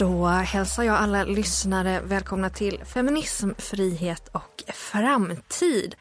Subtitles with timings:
[0.00, 5.94] Då hälsar jag alla lyssnare välkomna till Feminism, frihet och framtid.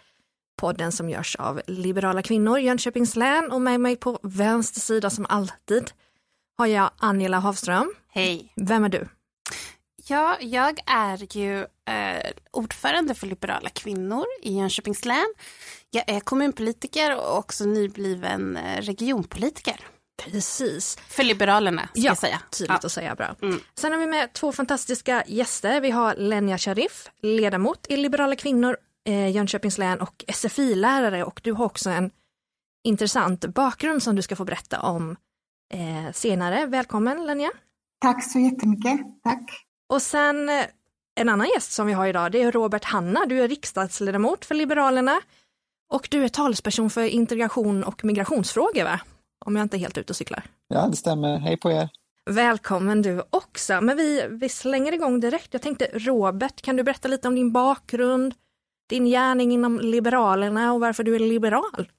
[0.58, 5.26] Podden som görs av liberala kvinnor Jönköpings län och med mig på vänster sida som
[5.30, 5.92] alltid
[6.58, 7.94] har jag Angela Havström.
[8.08, 8.54] Hej.
[8.56, 9.08] Vem är du?
[10.08, 15.34] Ja, jag är ju eh, ordförande för Liberala kvinnor i Jönköpings län.
[15.90, 19.86] Jag är kommunpolitiker och också nybliven eh, regionpolitiker.
[20.20, 20.98] Precis.
[21.08, 22.42] För Liberalerna, ska ja, jag säga.
[22.52, 22.86] Tydligt ja.
[22.86, 23.36] att säga, bra.
[23.42, 23.60] Mm.
[23.76, 25.82] Sen har vi med två fantastiska gäster.
[25.82, 31.52] Vi har Lenja Sharif, ledamot i Liberala kvinnor eh, Jönköpings län och SFI-lärare och du
[31.52, 32.12] har också en
[32.84, 35.16] intressant bakgrund som du ska få berätta om
[35.74, 36.66] eh, senare.
[36.66, 37.52] Välkommen Lenja!
[38.02, 39.66] Tack så jättemycket, tack!
[39.90, 40.66] Och sen eh,
[41.16, 43.26] en annan gäst som vi har idag, det är Robert Hanna.
[43.26, 45.22] Du är riksdagsledamot för Liberalerna
[45.90, 49.00] och du är talesperson för integration och migrationsfrågor, va?
[49.46, 50.44] Om jag inte är helt ute och cyklar.
[50.68, 51.38] Ja, det stämmer.
[51.38, 51.90] Hej på er!
[52.30, 53.82] Välkommen du också.
[53.82, 55.48] Men vi, vi slänger igång direkt.
[55.52, 58.34] Jag tänkte Robert, kan du berätta lite om din bakgrund,
[58.90, 61.92] din gärning inom Liberalerna och varför du är liberal?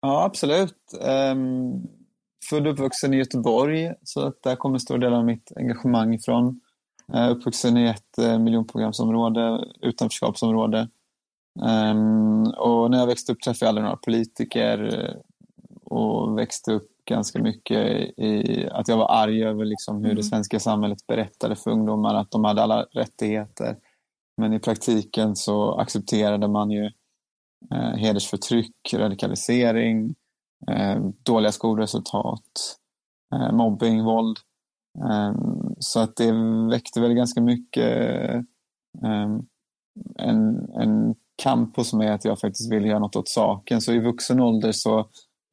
[0.00, 0.94] Ja, absolut.
[1.32, 1.88] Um,
[2.50, 6.14] född och uppvuxen i Göteborg, så att där kommer en stor del av mitt engagemang
[6.14, 6.60] ifrån.
[7.14, 10.88] Uh, uppvuxen i ett uh, miljonprogramsområde, utanförskapsområde.
[11.60, 14.78] Um, och när jag växte upp träffade jag aldrig några politiker
[15.94, 17.78] och växte upp ganska mycket
[18.18, 20.16] i att jag var arg över liksom hur mm.
[20.16, 23.76] det svenska samhället berättade för ungdomar att de hade alla rättigheter.
[24.36, 26.84] Men i praktiken så accepterade man ju
[27.74, 30.14] eh, hedersförtryck, radikalisering,
[30.70, 32.76] eh, dåliga skolresultat,
[33.34, 34.38] eh, mobbing, våld.
[34.98, 35.34] Eh,
[35.78, 36.32] så att det
[36.70, 38.06] väckte väl ganska mycket
[39.02, 39.38] eh,
[40.18, 43.80] en, en kamp hos mig att jag faktiskt ville göra något åt saken.
[43.80, 45.08] Så i vuxen ålder så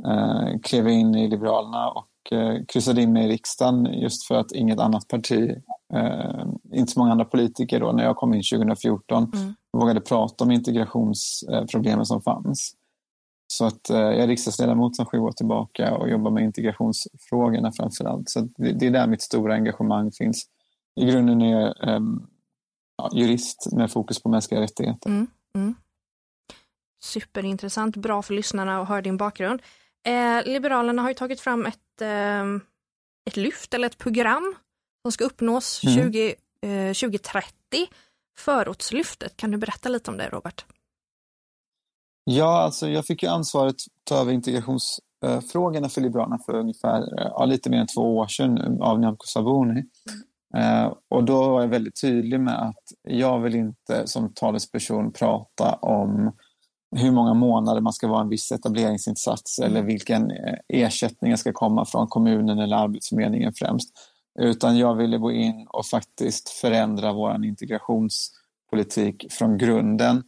[0.06, 4.52] eh, klev in i Liberalerna och eh, kryssade in mig i riksdagen just för att
[4.52, 5.56] inget annat parti
[5.94, 9.54] eh, inte så många andra politiker då, när jag kom in 2014, mm.
[9.74, 12.76] vågade prata om integrationsproblemen som fanns.
[13.52, 18.06] Så att eh, jag är riksdagsledamot sedan sju år tillbaka och jobbar med integrationsfrågorna framför
[18.06, 18.30] allt.
[18.30, 20.46] Så det, är där mitt stora engagemang finns.
[20.96, 22.00] I grunden är jag eh,
[22.98, 25.10] ja, jurist med fokus på mänskliga rättigheter.
[25.10, 25.28] Mm.
[25.56, 25.76] Mm.
[27.04, 29.62] Superintressant, bra för lyssnarna att höra din bakgrund.
[30.04, 32.46] Eh, Liberalerna har ju tagit fram ett, eh,
[33.28, 34.56] ett lyft eller ett program
[35.02, 35.96] som ska uppnås mm.
[35.96, 37.54] 20, eh, 2030.
[38.38, 40.66] Förortslyftet, kan du berätta lite om det Robert?
[42.24, 47.46] Ja, alltså jag fick ju ansvaret att ta över integrationsfrågorna för Liberalerna för ungefär ja,
[47.46, 49.84] lite mer än två år sedan av Nyamko Sabuni.
[50.58, 50.92] Mm.
[51.10, 56.32] Och då var jag väldigt tydlig med att jag vill inte som talesperson prata om
[56.96, 59.72] hur många månader man ska vara en viss etableringsinsats mm.
[59.72, 63.90] eller vilken eh, ersättning ska komma från kommunen eller Arbetsförmedlingen främst.
[64.40, 70.24] Utan jag ville gå in och faktiskt förändra vår integrationspolitik från grunden.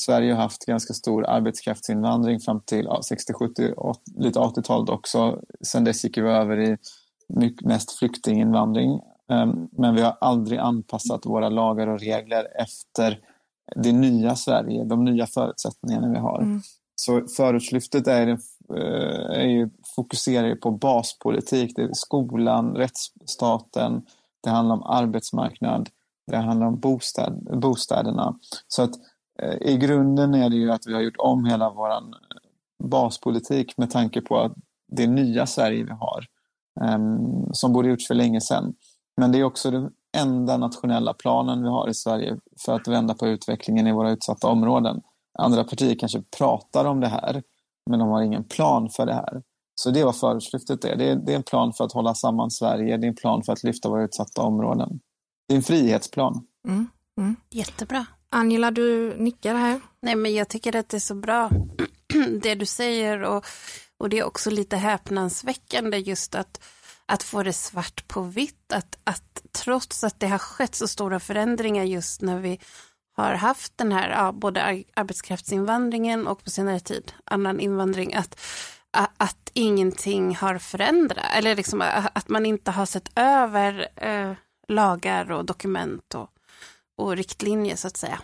[0.00, 5.40] Sverige har haft ganska stor arbetskraftsinvandring fram till ja, 60, 70, 80, lite 80-talet också.
[5.60, 6.76] Sen dess gick vi över i
[7.28, 9.00] mycket, mest flyktinginvandring.
[9.30, 13.20] Ehm, men vi har aldrig anpassat våra lagar och regler efter
[13.74, 16.42] det nya Sverige, de nya förutsättningarna vi har.
[16.42, 16.60] Mm.
[16.94, 21.76] Så förortslyftet är, eh, är ju, fokuserar på baspolitik.
[21.76, 24.02] Det är skolan, rättsstaten,
[24.42, 25.88] det handlar om arbetsmarknad,
[26.26, 28.38] det handlar om bostad, bostäderna.
[28.68, 28.92] Så att
[29.42, 31.90] eh, i grunden är det ju att vi har gjort om hela vår
[32.84, 34.52] baspolitik med tanke på att
[34.92, 36.26] det nya Sverige vi har,
[36.94, 38.74] um, som borde gjorts för länge sedan.
[39.16, 43.26] Men det är också enda nationella planen vi har i Sverige för att vända på
[43.26, 45.02] utvecklingen i våra utsatta områden.
[45.38, 47.42] Andra partier kanske pratar om det här,
[47.90, 49.42] men de har ingen plan för det här.
[49.74, 50.96] Så det är vad förortslyftet är.
[50.96, 51.16] Det, är.
[51.16, 53.64] det är en plan för att hålla samman Sverige, det är en plan för att
[53.64, 55.00] lyfta våra utsatta områden.
[55.48, 56.46] Det är en frihetsplan.
[56.68, 56.88] Mm,
[57.18, 57.36] mm.
[57.50, 58.06] Jättebra.
[58.30, 59.80] Angela, du nickar här.
[60.02, 61.50] Nej, men jag tycker att det är så bra
[62.42, 63.44] det du säger och,
[63.98, 66.60] och det är också lite häpnadsväckande just att,
[67.08, 71.20] att få det svart på vitt, att, att trots att det har skett så stora
[71.20, 72.60] förändringar just när vi
[73.16, 78.40] har haft den här, ja, både arbetskraftsinvandringen och på senare tid annan invandring, att,
[79.16, 81.82] att ingenting har förändrats, eller liksom
[82.14, 84.32] att man inte har sett över eh,
[84.68, 86.30] lagar och dokument och,
[86.96, 88.20] och riktlinjer så att säga.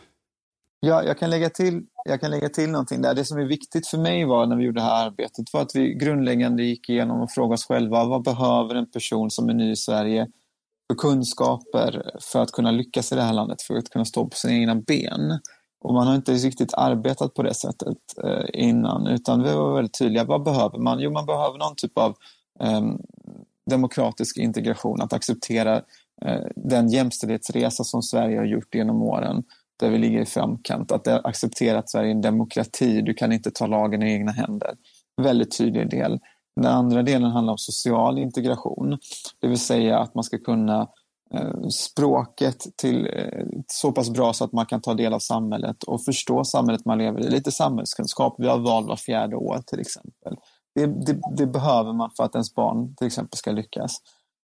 [0.87, 3.15] Ja, jag kan, lägga till, jag kan lägga till någonting där.
[3.15, 5.75] Det som är viktigt för mig var när vi gjorde det här arbetet var att
[5.77, 9.73] vi grundläggande gick igenom och frågade oss själva vad behöver en person som är ny
[9.73, 10.29] i Sverige
[10.91, 14.37] för kunskaper för att kunna lyckas i det här landet, för att kunna stå på
[14.37, 15.39] sina egna ben.
[15.81, 19.99] Och man har inte riktigt arbetat på det sättet eh, innan, utan vi var väldigt
[19.99, 20.25] tydliga.
[20.25, 21.01] Vad behöver man?
[21.01, 22.17] Jo, man behöver någon typ av
[22.61, 23.03] um,
[23.71, 25.77] demokratisk integration, att acceptera
[26.27, 29.45] uh, den jämställdhetsresa som Sverige har gjort genom åren,
[29.83, 30.93] där vi ligger i framkant.
[30.93, 34.75] Att acceptera att Sverige är en demokrati, du kan inte ta lagen i egna händer.
[35.23, 36.21] Väldigt tydlig del.
[36.57, 38.99] Den andra delen handlar om social integration,
[39.41, 40.89] det vill säga att man ska kunna
[41.35, 45.83] eh, språket till eh, så pass bra så att man kan ta del av samhället
[45.83, 47.31] och förstå samhället man lever i.
[47.31, 50.37] Lite samhällskunskap, vi har val var fjärde år till exempel.
[50.75, 53.97] Det, det, det, behöver man för att ens barn till exempel ska lyckas.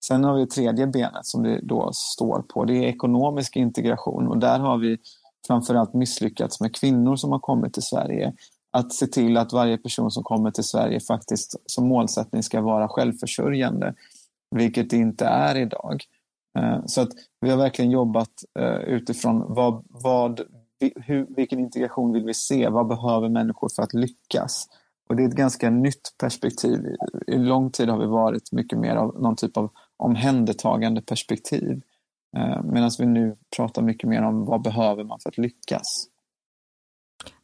[0.06, 4.38] Sen har vi tredje benet som det då står på, det är ekonomisk integration och
[4.38, 4.98] där har vi
[5.46, 8.32] framförallt misslyckats med kvinnor som har kommit till Sverige.
[8.70, 12.88] Att se till att varje person som kommer till Sverige faktiskt som målsättning ska vara
[12.88, 13.94] självförsörjande,
[14.50, 16.04] vilket det inte är idag.
[16.58, 17.08] Eh, så att
[17.40, 20.40] vi har verkligen jobbat eh, utifrån vad, vad,
[20.96, 22.68] hur, vilken integration vill vi se?
[22.68, 24.68] Vad behöver människor för att lyckas?
[25.08, 26.96] Och det är ett ganska nytt perspektiv.
[27.26, 31.82] I lång tid har vi varit mycket mer av någon typ av omhändertagande perspektiv.
[32.36, 36.08] Eh, Medan vi nu pratar mycket mer om vad behöver man för att lyckas.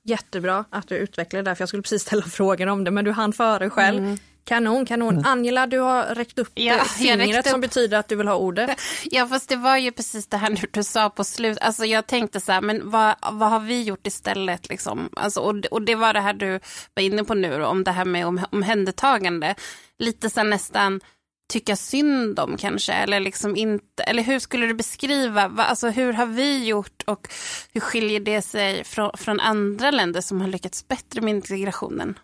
[0.02, 3.12] Jättebra att du utvecklar det, för jag skulle precis ställa frågan om det, men du
[3.12, 3.98] hann före själv.
[3.98, 4.18] Mm.
[4.44, 5.14] Kanon, kanon.
[5.14, 5.24] Mm.
[5.26, 8.70] Angela, du har räckt upp ja, fingret som betyder att du vill ha ordet.
[9.10, 11.62] Ja, fast det var ju precis det här du sa på slutet.
[11.62, 14.68] Alltså jag tänkte så här, men vad, vad har vi gjort istället?
[14.68, 15.08] Liksom?
[15.16, 16.60] Alltså, och, och det var det här du
[16.94, 19.54] var inne på nu, om det här med om, omhändertagande.
[19.98, 21.00] Lite så nästan
[21.50, 26.12] tycka synd om kanske, eller liksom inte, eller hur skulle du beskriva, va, alltså hur
[26.12, 27.28] har vi gjort och
[27.72, 32.18] hur skiljer det sig från, från andra länder som har lyckats bättre med integrationen?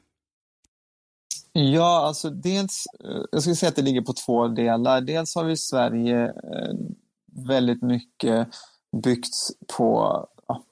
[1.53, 5.01] Ja, alltså dels, eh, jag skulle säga att det ligger på två delar.
[5.01, 6.75] Dels har vi i Sverige eh,
[7.47, 8.49] väldigt mycket
[9.03, 9.35] byggt
[9.77, 10.63] på ja,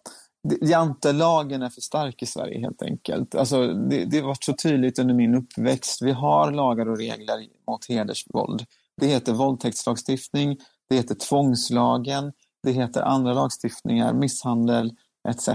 [0.60, 3.34] Jantelagen är för stark i Sverige helt enkelt.
[3.34, 6.02] Alltså, det, det har varit så tydligt under min uppväxt.
[6.02, 8.64] Vi har lagar och regler mot hedersvåld.
[9.00, 10.56] Det heter våldtäktslagstiftning,
[10.88, 12.32] det heter tvångslagen,
[12.62, 14.92] det heter andra lagstiftningar, misshandel,
[15.28, 15.48] etc.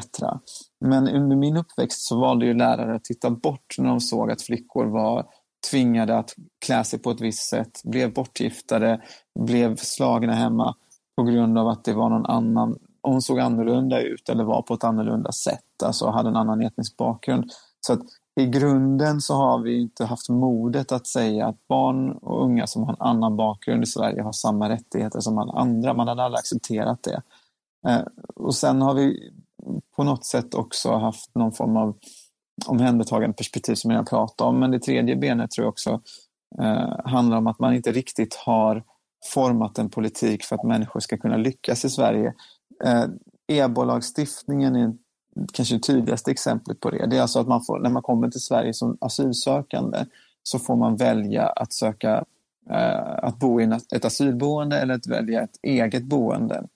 [0.85, 4.41] Men under min uppväxt så valde ju lärare att titta bort när de såg att
[4.41, 5.25] flickor var
[5.71, 9.01] tvingade att klä sig på ett visst sätt, blev bortgiftade,
[9.39, 10.75] blev slagna hemma
[11.17, 14.73] på grund av att det var någon annan, hon såg annorlunda ut eller var på
[14.73, 17.51] ett annorlunda sätt, alltså hade en annan etnisk bakgrund.
[17.81, 17.99] Så att
[18.39, 22.83] i grunden så har vi inte haft modet att säga att barn och unga som
[22.83, 25.93] har en annan bakgrund i Sverige har samma rättigheter som alla andra.
[25.93, 27.21] Man hade aldrig accepterat det.
[27.87, 28.01] Eh,
[28.35, 29.31] och sen har vi
[29.95, 31.97] på något sätt också haft någon form av
[32.67, 34.59] omhändertagande perspektiv som jag pratade om.
[34.59, 36.01] Men det tredje benet tror jag också
[36.59, 38.83] eh, handlar om att man inte riktigt har
[39.33, 42.33] format en politik för att människor ska kunna lyckas i Sverige.
[42.83, 43.05] Eh,
[43.47, 44.93] EBO-lagstiftningen är
[45.53, 47.07] kanske det tydligaste exemplet på det.
[47.07, 50.05] Det är alltså att man får, när man kommer till Sverige som asylsökande
[50.43, 52.25] så får man välja att söka
[52.69, 56.67] eh, att bo i ett asylboende eller att välja ett eget boende.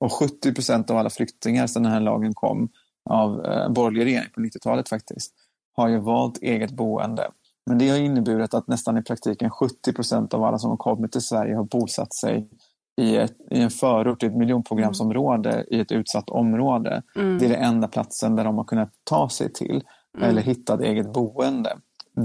[0.00, 2.68] Och 70 procent av alla flyktingar sedan den här lagen kom
[3.10, 5.32] av eh, borgerlig regering på 90-talet faktiskt,
[5.76, 7.30] har ju valt eget boende.
[7.66, 11.12] Men det har inneburit att nästan i praktiken 70 procent av alla som har kommit
[11.12, 12.48] till Sverige har bosatt sig
[12.96, 15.64] i, ett, i en förort, i ett miljonprogramsområde, mm.
[15.70, 17.02] i ett utsatt område.
[17.16, 17.38] Mm.
[17.38, 19.84] Det är den enda platsen där de har kunnat ta sig till
[20.18, 20.28] mm.
[20.28, 21.76] eller hitta ett eget boende.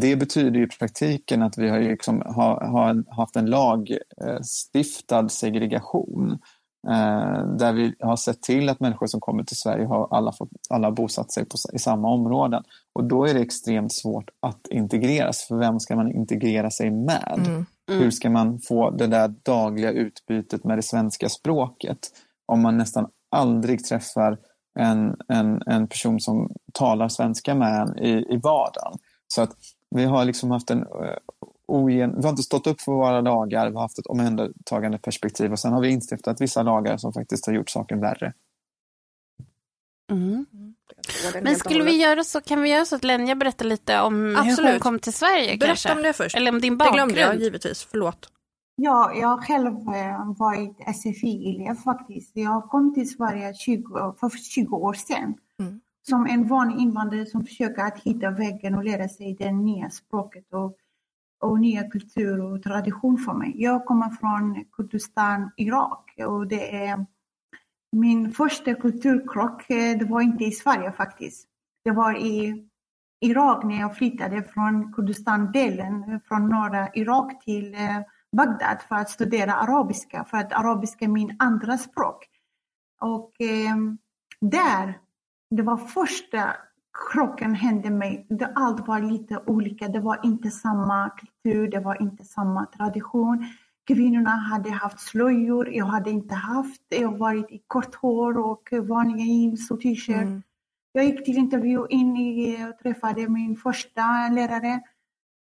[0.02, 6.40] Det betyder i praktiken att vi har, liksom, har, har haft en lagstiftad segregation
[6.88, 10.50] Eh, där vi har sett till att människor som kommer till Sverige har alla, fått,
[10.70, 12.64] alla bosatt sig på, i samma områden.
[12.94, 17.46] Och då är det extremt svårt att integreras, för vem ska man integrera sig med?
[17.48, 17.66] Mm.
[17.90, 18.02] Mm.
[18.02, 22.00] Hur ska man få det där dagliga utbytet med det svenska språket
[22.46, 24.38] om man nästan aldrig träffar
[24.80, 29.00] en, en, en person som talar svenska med en i, i vardagen?
[29.28, 29.52] Så att
[29.96, 31.18] vi har liksom haft en eh,
[31.68, 35.52] ogen, vi har inte stått upp för våra lagar, vi har haft ett omhändertagande perspektiv
[35.52, 38.34] och sen har vi instiftat vissa lagar som faktiskt har gjort saken värre.
[40.12, 40.46] Mm.
[41.42, 44.60] Men skulle vi göra så, kan vi göra så att Lenja berättar lite om Absolut.
[44.60, 45.58] hur hon kom till Sverige?
[45.58, 45.96] Berätta kanske?
[45.96, 46.36] om det först.
[46.36, 47.10] Eller om din bakgrund.
[47.10, 48.32] Det glömde jag givetvis, förlåt.
[48.76, 52.32] Ja, jag har själv eh, varit SFI-elev faktiskt.
[52.34, 55.34] Jag kom till Sverige 20, för 20 år sedan.
[55.60, 55.82] Mm.
[56.10, 60.54] Som en vanlig invandrare som försöker att hitta vägen och lära sig det nya språket
[60.54, 60.78] och
[61.40, 63.54] och nya kultur och tradition för mig.
[63.56, 67.06] Jag kommer från Kurdistan, Irak och det är
[67.92, 71.48] min första kulturkrock, eh, det var inte i Sverige faktiskt.
[71.84, 72.68] Det var i
[73.20, 78.02] Irak när jag flyttade från Kurdistan-delen, från norra Irak till eh,
[78.32, 82.28] Bagdad för att studera arabiska, för att arabiska är min andra språk.
[83.02, 83.76] Och eh,
[84.42, 85.00] där,
[85.50, 86.56] det var första
[87.12, 88.26] krocken hände mig.
[88.30, 89.88] Det, allt var lite olika.
[89.88, 93.48] Det var inte samma kultur, det var inte samma tradition.
[93.88, 96.82] Kvinnorna hade haft slöjor, jag hade inte haft.
[96.90, 100.22] Jag har varit i kort hår och vanliga jeans och t-shirt.
[100.22, 100.44] Mm.
[100.92, 104.82] Jag gick till intervju in i, och träffade min första lärare.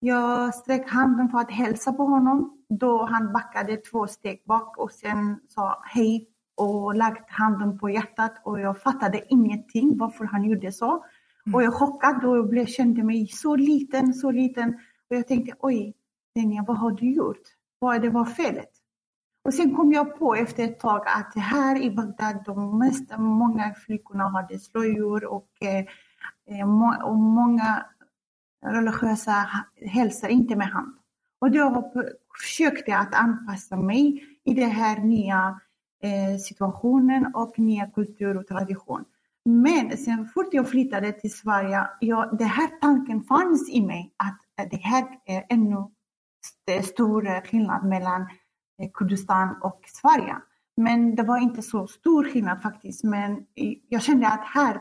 [0.00, 4.92] Jag sträckte handen för att hälsa på honom då han backade två steg bak och
[4.92, 10.72] sen sa hej och lagt handen på hjärtat och jag fattade ingenting varför han gjorde
[10.72, 11.04] så.
[11.46, 11.54] Mm.
[11.54, 14.68] Och jag chockad och jag blev, kände mig så liten, så liten.
[15.10, 15.94] Och jag tänkte oj,
[16.34, 17.42] Denja, vad har du gjort?
[17.78, 18.70] Vad det var felet?
[19.44, 23.74] Och sen kom jag på efter ett tag att här i Bagdad, de mest, många
[23.74, 25.84] flickorna hade slöjor och, eh,
[26.60, 27.86] eh och många
[28.66, 29.50] religiösa
[29.86, 30.94] hälsar inte med hand.
[31.38, 31.92] Och då
[32.40, 35.60] försökte jag att anpassa mig i den här nya
[36.02, 39.04] eh, situationen och nya kultur och tradition.
[39.44, 44.70] Men sen fort jag flyttade till Sverige, ja, den här tanken fanns i mig att
[44.70, 45.90] det här är ännu
[46.66, 48.22] det är stor eh, skillnad mellan
[48.82, 50.36] eh, Kurdistan och Sverige.
[50.76, 53.04] Men det var inte så stor skillnad faktiskt.
[53.04, 53.46] Men
[53.88, 54.74] jag kände att här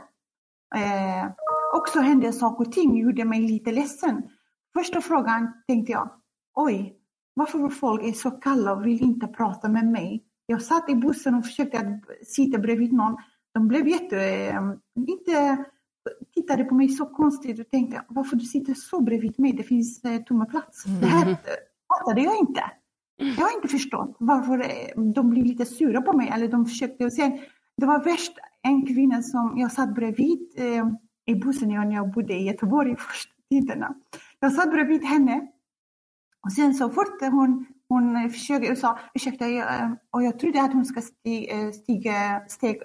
[0.76, 1.32] eh,
[1.76, 4.30] också hände saker och ting, gjorde mig lite ledsen.
[4.74, 6.10] Första frågan tänkte jag,
[6.56, 6.98] oj,
[7.34, 10.24] varför folk är så kalla och vill inte prata med mig?
[10.46, 13.18] Jag satt i bussen och försökte att sitta bredvid någon.
[13.54, 14.18] De blev jätte...
[14.24, 14.62] Eh,
[14.96, 15.66] inte
[16.36, 20.04] tittade på mig så konstigt och tänkte varför du sitter så bredvid mig, det finns
[20.04, 20.86] eh, tomma plats.
[20.86, 21.02] Mm.
[21.02, 21.24] Det här.
[21.24, 21.36] Mm
[22.00, 22.64] fattade jag inte.
[23.18, 26.30] Jag har inte förstått varför eh, de blir lite sura på mig.
[26.34, 27.06] Eller de försökte.
[27.06, 27.40] Och sen,
[27.78, 30.88] det var värst en kvinna som jag satt bredvid eh,
[31.26, 33.96] i bussen när jag bodde i Göteborg första tiderna.
[34.40, 35.48] Jag satt bredvid henne
[36.46, 40.74] och sen så fort hon, hon försökte och sa ursäkta, jag, och jag trodde att
[40.74, 42.82] hon ska stiga, stiga, steg,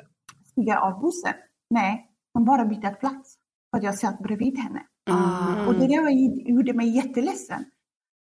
[0.51, 1.35] stiga av bussen.
[1.71, 3.37] Nej, hon bara bytte plats
[3.71, 4.83] för att jag satt bredvid henne.
[5.11, 5.69] Mm.
[5.69, 6.11] Och det där
[6.51, 7.65] gjorde mig jätteledsen.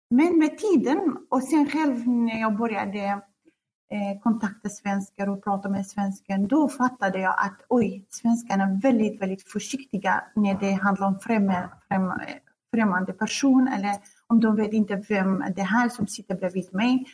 [0.09, 3.21] Men med tiden och sen själv när jag började
[3.91, 9.21] eh, kontakta svenskar och prata med svensken, då fattade jag att oj, svenskarna är väldigt,
[9.21, 11.69] väldigt försiktiga när det handlar om främmande,
[12.73, 13.95] främmande person eller
[14.27, 17.05] om de vet inte vem det här som sitter bredvid mig.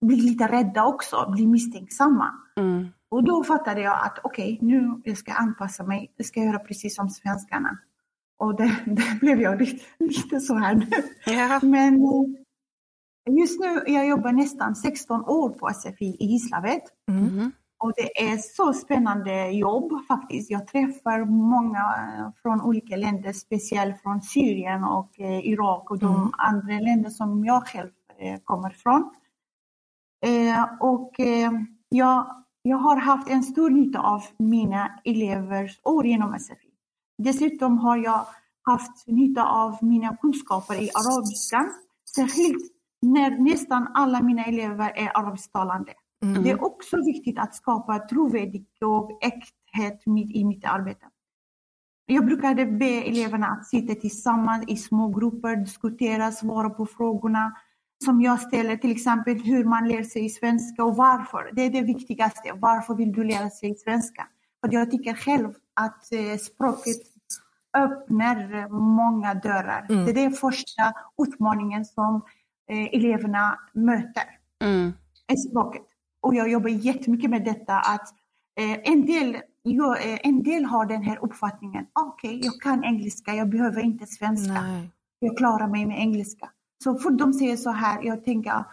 [0.00, 2.30] Blir lite rädda också, blir misstänksamma.
[2.56, 2.88] Mm.
[3.08, 6.58] Och då fattade jag att okej, okay, nu jag ska anpassa mig, jag ska göra
[6.58, 7.78] precis som svenskarna.
[8.38, 10.86] Och det, det blev jag lite, lite så här.
[11.26, 11.60] Ja.
[11.62, 12.43] Men eh,
[13.30, 16.82] just nu, jag jobbar nästan 16 år på SFI i Gislaved.
[17.08, 17.52] Mm.
[17.78, 20.50] Och det är så spännande jobb faktiskt.
[20.50, 26.14] Jag träffar många eh, från olika länder, speciellt från Syrien och eh, Irak och de
[26.14, 26.30] mm.
[26.38, 27.90] andra länder som jag själv
[28.44, 29.10] kommer ifrån.
[30.80, 31.12] Och
[31.88, 36.70] jag jag har haft en stor nytta av mina elevers år genom SFI.
[37.18, 38.26] Dessutom har jag
[38.62, 41.68] haft nytta av mina kunskaper i arabiska,
[42.14, 42.72] särskilt
[43.04, 45.92] när nästan alla mina elever är arabisktalande.
[46.22, 46.42] Mm.
[46.42, 50.02] Det är också viktigt att skapa trovärdighet och äkthet
[50.34, 51.06] i mitt arbete.
[52.06, 57.52] Jag brukade be eleverna att sitta tillsammans i små grupper, diskutera, svara på frågorna
[58.04, 61.50] som jag ställer, till exempel hur man lär sig svenska och varför.
[61.52, 62.52] Det är det viktigaste.
[62.54, 64.26] Varför vill du lära sig svenska?
[64.60, 66.96] För jag tycker själv att eh, språket
[67.76, 69.86] öppnar många dörrar.
[69.88, 70.04] Mm.
[70.04, 70.92] Det är den första
[71.22, 72.22] utmaningen som
[72.68, 74.24] eleverna möter.
[74.64, 74.92] Mm.
[75.48, 75.82] Språket.
[76.20, 78.08] Och jag jobbar jättemycket med detta att
[78.60, 83.34] eh, en del jag, en del har den här uppfattningen, okej, okay, jag kan engelska,
[83.34, 84.62] jag behöver inte svenska.
[84.62, 84.90] Nej.
[85.18, 86.50] Jag klarar mig med engelska.
[86.84, 88.64] Så fort de säger så här, jag tänker,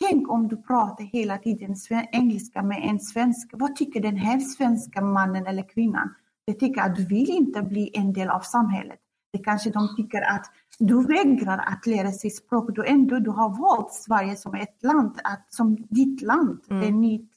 [0.00, 1.76] tänk om du pratar hela tiden
[2.12, 3.50] engelska med en svensk.
[3.52, 6.14] Vad tycker den här svenska mannen eller kvinnan?
[6.44, 8.98] De tycker att du vill inte bli en del av samhället.
[9.32, 10.46] Det kanske de tycker att
[10.78, 15.20] du vägrar att lära sig språk och ändå du har valt Sverige som ett land,
[15.24, 16.60] att, som ditt land.
[16.70, 16.82] Mm.
[16.82, 17.28] Det är ny,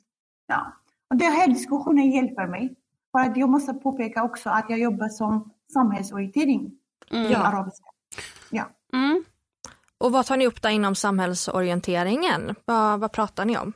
[0.48, 0.74] ja.
[1.10, 2.76] och den här diskussionen hjälper mig.
[3.12, 6.72] För att jag måste påpeka också att jag jobbar som samhällsorientering
[7.12, 7.32] mm.
[7.32, 7.86] i arabiska.
[8.50, 8.64] Ja.
[8.94, 9.24] Mm.
[9.98, 12.56] Och vad tar ni upp där inom samhällsorienteringen?
[12.66, 13.74] Vad, vad pratar ni om?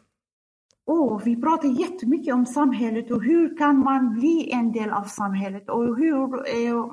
[0.85, 5.69] Oh, vi pratar jättemycket om samhället och hur kan man bli en del av samhället
[5.69, 6.85] och, hur, eh,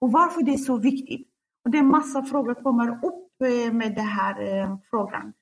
[0.00, 1.28] och varför det är så viktigt.
[1.64, 5.32] Och det är massa frågor som kommer upp eh, med den här eh, frågan.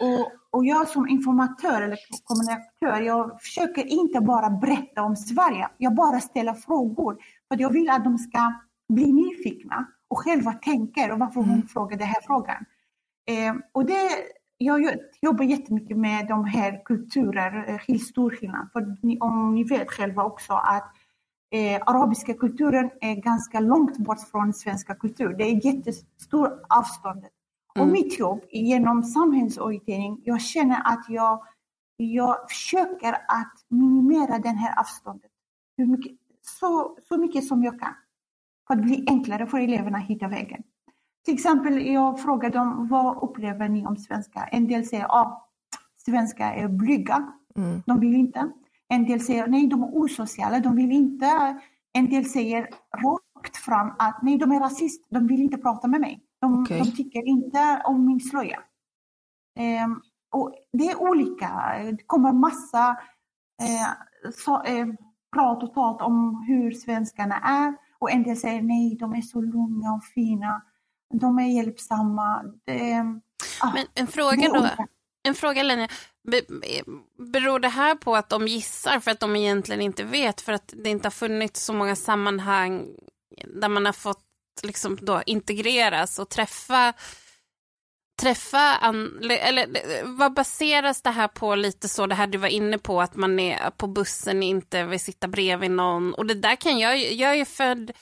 [0.00, 5.94] Och, och jag som informatör eller kommunikatör, jag försöker inte bara berätta om Sverige, jag
[5.94, 7.16] bara ställer frågor.
[7.48, 8.54] För jag vill att de ska
[8.88, 11.68] bli nyfikna och själva tänka och varför hon mm.
[11.68, 12.64] frågar den här frågan.
[13.28, 14.08] Eh, och det,
[14.58, 18.68] jag jobbar jättemycket med de här kulturer, eh, stor skillnad.
[18.72, 20.95] För om ni vet själva också att
[21.50, 25.34] eh, arabiska kulturen är ganska långt bort från svenska kultur.
[25.38, 27.18] Det är jättestor avstånd.
[27.18, 27.88] Mm.
[27.88, 31.42] Och mitt jobb genom samhällsorientering, jag känner att jag,
[31.96, 35.30] jag försöker att minimera det här avståndet
[35.76, 36.12] hur mycket,
[36.42, 37.94] så, så mycket som jag kan.
[38.66, 40.62] För att bli enklare för eleverna att hitta vägen.
[41.24, 44.44] Till exempel, jag frågar dem, vad upplever ni om svenska?
[44.44, 45.48] En del säger, ja,
[45.96, 47.32] svenska är blyga.
[47.56, 47.82] Mm.
[47.86, 48.50] De vill inte.
[48.88, 51.60] En del säger, nej, de är osociala, de vill inte.
[51.92, 52.68] En del säger
[53.04, 56.22] rakt fram att, nej, de är rasist, de vill inte prata med mig.
[56.40, 56.78] De, okay.
[56.78, 58.58] de tycker inte om min slöja.
[59.84, 60.02] Um,
[60.32, 61.74] och det är olika.
[61.98, 62.90] Det kommer massa
[63.62, 64.86] eh, så, eh,
[65.32, 67.74] prat och tal om hur svenskarna är.
[67.98, 70.62] Och en del säger nej, de är så lugna och fina.
[71.14, 72.42] De är hjälpsamma.
[72.64, 72.94] Det,
[73.62, 74.68] ah, Men en fråga då.
[75.26, 75.88] En fråga Lenny,
[77.32, 80.40] Beror det här på att de gissar för att de egentligen inte vet?
[80.40, 82.86] För att det inte har funnits så många sammanhang
[83.46, 84.24] där man har fått
[84.62, 86.94] liksom då integreras och träffa
[88.20, 88.78] träffa,
[89.40, 89.68] eller
[90.04, 93.40] vad baseras det här på lite så, det här du var inne på, att man
[93.40, 97.34] är på bussen inte vill sitta bredvid någon och det där kan jag, jag är
[97.34, 97.92] ju född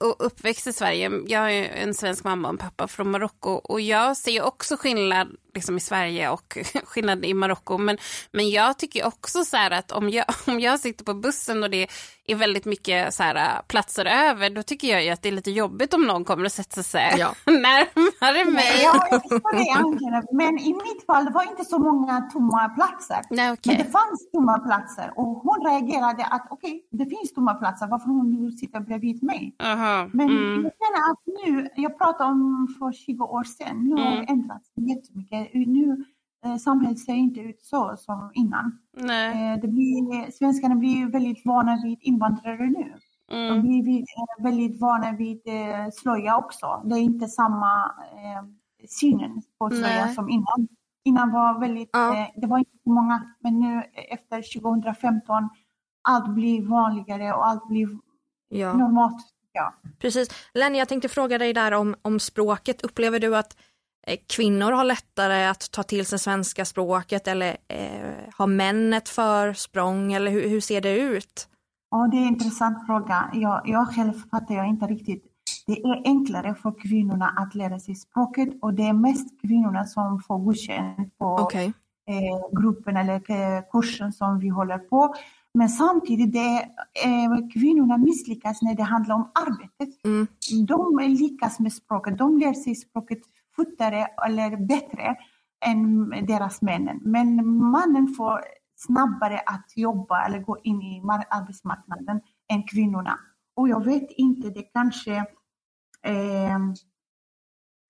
[0.00, 1.10] och uppväxt i Sverige.
[1.26, 5.28] Jag är en svensk mamma och en pappa från Marocko och jag ser också skillnad
[5.54, 7.78] liksom, i Sverige och skillnad i Marocko.
[7.78, 7.98] Men,
[8.32, 11.86] men jag tycker också så att om jag, om jag sitter på bussen och det
[12.26, 15.50] är väldigt mycket så här, platser över, då tycker jag ju att det är lite
[15.50, 17.34] jobbigt om någon kommer och sätter sig ja.
[17.46, 18.82] närmare mig.
[18.82, 19.22] Ja, jag
[19.98, 23.20] det, men i mitt fall det var inte så många tomma platser.
[23.30, 23.76] Nej, okay.
[23.76, 27.86] Men det fanns tomma platser och hon reagerade att okej, okay, det finns tomma platser,
[27.86, 29.56] varför hon sitter bredvid mig?
[29.62, 30.10] Uh -huh.
[30.12, 30.62] Men mm.
[30.64, 34.26] jag känner att nu, jag pratade om för 20 år sedan, nu har det mm.
[34.28, 36.04] ändrats jättemycket nu
[36.44, 38.78] eh, samhället ser inte ut så som innan.
[38.96, 39.52] Nej.
[39.52, 42.94] Eh, det blir, svenskarna blir väldigt vana vid invandrare nu.
[43.30, 43.54] Mm.
[43.54, 45.40] De blir eh, väldigt vana vid
[45.92, 46.82] slöja också.
[46.84, 48.44] Det är inte samma eh,
[48.88, 50.14] synen på slöja Nej.
[50.14, 50.68] som innan.
[51.04, 52.16] Innan var väldigt, ja.
[52.16, 55.48] eh, det var inte så många, men nu efter 2015
[56.02, 57.88] allt blir vanligare och allt blir
[58.48, 58.72] ja.
[58.72, 59.22] normalt.
[59.52, 59.74] Ja.
[59.98, 60.28] Precis.
[60.54, 62.82] Lenny, jag tänkte fråga dig där om, om språket.
[62.82, 63.73] Upplever du att Eh,
[64.26, 70.12] kvinnor har lättare att ta till sig svenska språket eller eh, har män ett försprång
[70.12, 71.48] eller hur, hur, ser det ut?
[71.90, 73.30] Ja, det är en intressant fråga.
[73.32, 75.24] Jag, jag själv fattar jag inte riktigt.
[75.66, 80.20] Det är enklare för kvinnorna att lära sig språket och det är mest kvinnorna som
[80.20, 81.66] får godkänt på okay.
[82.08, 85.14] eh, gruppen eller eh, kursen som vi håller på.
[85.54, 86.68] Men samtidigt, det,
[87.04, 90.04] eh, kvinnorna misslyckas när det handlar om arbetet.
[90.04, 90.26] Mm.
[90.66, 93.18] De lyckas med språket, de lär sig språket
[93.56, 95.16] fortare eller bättre
[95.66, 97.00] än deras män.
[97.02, 98.40] Men mannen får
[98.76, 102.20] snabbare att jobba eller gå in i arbetsmarknaden
[102.52, 103.18] än kvinnorna.
[103.56, 105.16] Och jag vet inte, det kanske
[106.02, 106.58] eh,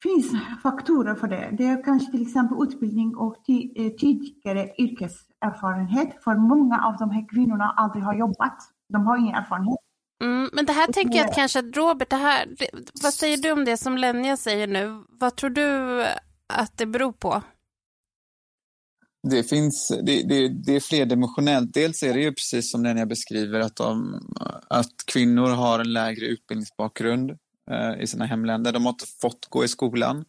[0.02, 1.54] finns faktorer för det.
[1.58, 6.24] Det är kanske till exempel utbildning och eh, tidigare yrkeserfarenhet.
[6.24, 8.58] För många av de här kvinnorna aldrig har jobbat.
[8.88, 9.83] De har ingen erfarenhet.
[10.22, 12.68] Mm, men det här tänker jag att kanske Robert, det här, det,
[13.02, 15.04] vad säger du om det som Lenja säger nu?
[15.08, 16.00] Vad tror du
[16.48, 17.42] att det beror på?
[19.30, 21.74] Det, finns, det, det, det är flerdimensionellt.
[21.74, 24.20] Dels är det ju precis som Lenja beskriver att, de,
[24.68, 27.30] att kvinnor har en lägre utbildningsbakgrund
[27.70, 28.72] eh, i sina hemländer.
[28.72, 30.24] De har inte fått gå i skolan.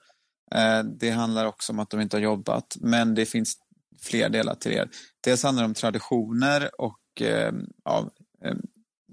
[0.55, 3.57] Eh, det handlar också om att de inte har jobbat, men det finns
[4.01, 4.87] fler delar till det.
[5.23, 8.11] Dels handlar det om traditioner och eh, ja,
[8.45, 8.55] eh,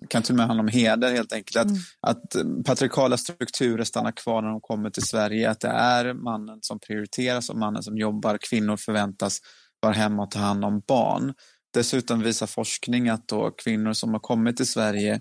[0.09, 1.57] kan till och med handla om heder helt enkelt.
[1.57, 1.81] Att, mm.
[2.01, 5.51] att patriarkala strukturer stannar kvar när de kommer till Sverige.
[5.51, 8.39] Att det är mannen som prioriteras och mannen som jobbar.
[8.51, 9.39] Kvinnor förväntas
[9.81, 11.35] vara hemma och ta hand om barn.
[11.75, 15.21] Dessutom visar forskning att då kvinnor som har kommit till Sverige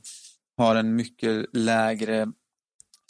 [0.58, 2.28] har en mycket lägre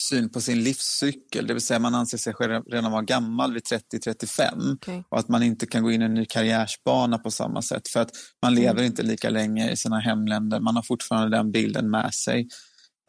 [0.08, 2.34] syn på sin livscykel, det vill säga man anser sig
[2.70, 5.02] redan vara gammal vid 30-35 okay.
[5.08, 8.00] och att man inte kan gå in i en ny karriärsbana på samma sätt för
[8.00, 8.10] att
[8.42, 8.84] man lever mm.
[8.84, 12.48] inte lika länge i sina hemländer, man har fortfarande den bilden med sig.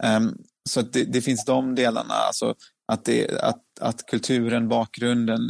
[0.04, 0.36] Um,
[0.68, 2.54] så det, det, finns de delarna, alltså
[2.92, 5.40] att, det, att, att kulturen, bakgrunden,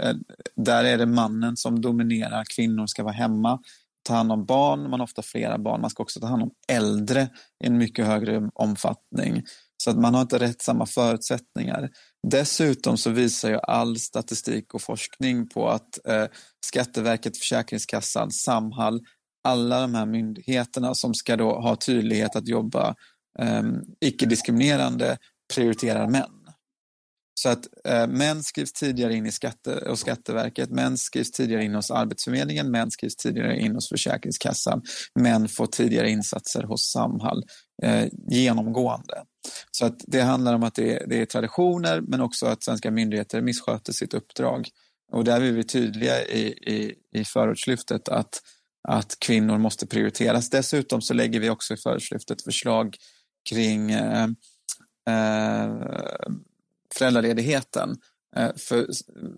[0.00, 0.14] eh,
[0.56, 3.58] där är det mannen som dominerar, kvinnor ska vara hemma
[4.02, 6.50] ta hand om barn, man har ofta flera barn, man ska också ta hand om
[6.68, 7.28] äldre
[7.64, 9.42] i en mycket högre omfattning.
[9.84, 11.90] Så att man har inte rätt samma förutsättningar.
[12.28, 16.26] Dessutom så visar ju all statistik och forskning på att eh,
[16.66, 19.00] Skatteverket, Försäkringskassan, Samhall,
[19.44, 22.94] alla de här myndigheterna som ska då ha tydlighet att jobba
[23.38, 23.62] eh,
[24.00, 25.18] icke-diskriminerande
[25.54, 26.41] prioriterar män.
[27.42, 31.74] Så att eh, män skrivs tidigare in i skatte, och Skatteverket, män skrivs tidigare in
[31.74, 34.82] hos Arbetsförmedlingen, män skrivs tidigare in hos Försäkringskassan,
[35.14, 37.44] män får tidigare insatser hos Samhall
[37.82, 39.22] eh, genomgående.
[39.70, 42.90] Så att det handlar om att det är, det är traditioner men också att svenska
[42.90, 44.68] myndigheter missköter sitt uppdrag.
[45.12, 48.42] Och där är vi tydliga i, i, i förortslyftet att,
[48.88, 50.50] att kvinnor måste prioriteras.
[50.50, 52.96] Dessutom så lägger vi också i förortslyftet förslag
[53.50, 54.28] kring eh,
[55.08, 55.70] eh,
[56.94, 57.96] föräldraledigheten.
[58.36, 58.86] Eh, för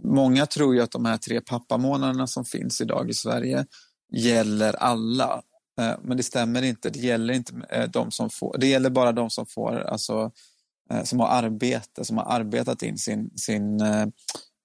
[0.03, 3.67] många tror ju att de här tre pappamånaderna som finns idag i Sverige
[4.13, 5.43] gäller alla.
[5.81, 6.91] Eh, men det stämmer inte.
[6.91, 10.33] Det gäller, inte eh, de som får, det gäller bara de som får, alltså,
[11.05, 13.81] som har arbete, som har arbetat in sin, sin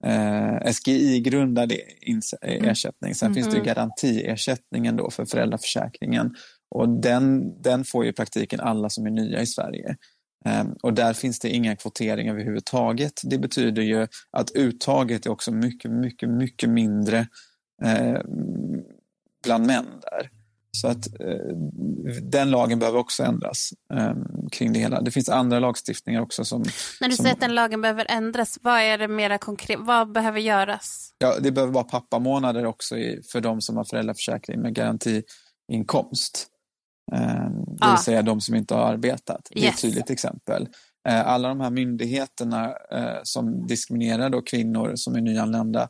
[0.06, 2.70] eh, SGI-grundad mm.
[2.70, 3.16] ersättning.
[3.16, 3.36] Sen mm.
[3.36, 3.66] finns det mm.
[3.66, 6.36] garantiersättningen då för föräldraförsäkringen
[6.76, 9.96] och den, den får ju i praktiken alla som är nya i Sverige.
[10.46, 13.22] Ehm, och där finns det inga kvoteringar överhuvudtaget.
[13.24, 17.28] Det betyder ju att uttaget är också mycket, mycket, mycket mindre
[17.84, 18.22] eh,
[19.44, 20.30] bland män där.
[20.72, 21.56] Så att eh,
[22.22, 24.14] den lagen behöver också ändras eh,
[24.52, 25.02] kring det hela.
[25.02, 26.64] Det finns andra lagstiftningar också som...
[27.02, 29.80] När du som, säger att den lagen behöver ändras, vad är det mera konkret?
[29.80, 31.14] Vad behöver göras?
[31.18, 32.96] Ja, det behöver vara pappamånader också
[33.32, 36.48] för de som har föräldraförsäkring med garantiinkomst.
[37.14, 37.98] Eh, det vill ah.
[37.98, 39.48] säga de som inte har arbetat.
[39.52, 39.76] Det är yes.
[39.76, 40.70] ett tydligt exempel.
[41.08, 45.90] Eh, alla de här myndigheterna eh, som diskriminerar då kvinnor som är nyanlända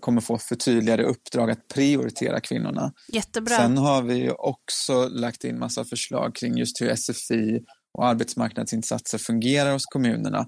[0.00, 2.92] kommer få förtydligade uppdrag att prioritera kvinnorna.
[3.12, 3.56] Jättebra.
[3.56, 7.60] Sen har vi också lagt in massa förslag kring just hur SFI
[7.98, 10.46] och arbetsmarknadsinsatser fungerar hos kommunerna.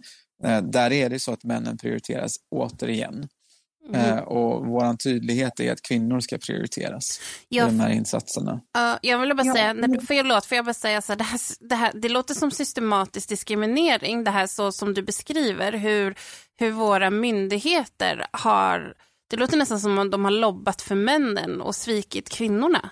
[0.63, 3.29] Där är det så att männen prioriteras återigen.
[3.89, 4.19] Mm.
[4.19, 8.53] Eh, och vår tydlighet är att kvinnor ska prioriteras jag, i de här insatserna.
[8.53, 11.41] Uh, jag vill bara säga, när, förlåt, får jag bara säga så här, det, här,
[11.61, 16.15] det, här, det låter som systematisk diskriminering, det här så som du beskriver, hur,
[16.59, 18.95] hur våra myndigheter har,
[19.31, 22.91] det låter nästan som om de har lobbat för männen och svikit kvinnorna.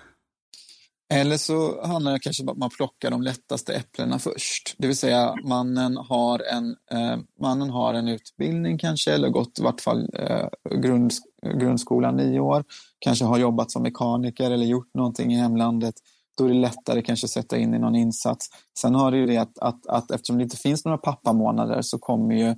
[1.13, 4.75] Eller så handlar det kanske om att man plockar de lättaste äpplena först.
[4.77, 9.63] Det vill säga mannen har en, eh, mannen har en utbildning kanske, eller gått i
[9.63, 10.47] vart fall eh,
[10.77, 11.11] grund,
[11.59, 12.63] grundskolan nio år,
[12.99, 15.95] kanske har jobbat som mekaniker eller gjort någonting i hemlandet.
[16.37, 18.49] Då är det lättare kanske att sätta in i någon insats.
[18.79, 21.99] Sen har det ju det att, att, att eftersom det inte finns några pappamånader så
[21.99, 22.55] kommer ju,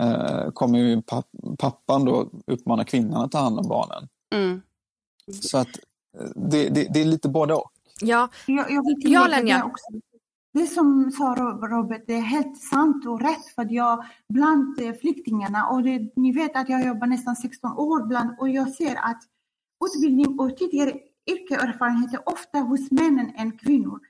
[0.00, 1.02] eh, kommer ju
[1.58, 4.08] pappan då uppmana kvinnan att ta hand om barnen.
[4.34, 4.62] Mm.
[5.42, 5.68] Så att
[6.20, 7.70] eh, det, det, det är lite både och.
[8.00, 9.58] Ja, jag, jag vill ja Lenja.
[9.58, 9.86] Det, också.
[10.54, 11.34] det som sa
[11.70, 16.32] Robert, det är helt sant och rätt för jag bland eh, flyktingarna och det, ni
[16.32, 19.22] vet att jag jobbar nästan 16 år bland och jag ser att
[19.86, 20.92] utbildning och tidigare
[21.30, 24.00] yrkeserfarenheter ofta hos männen än kvinnor.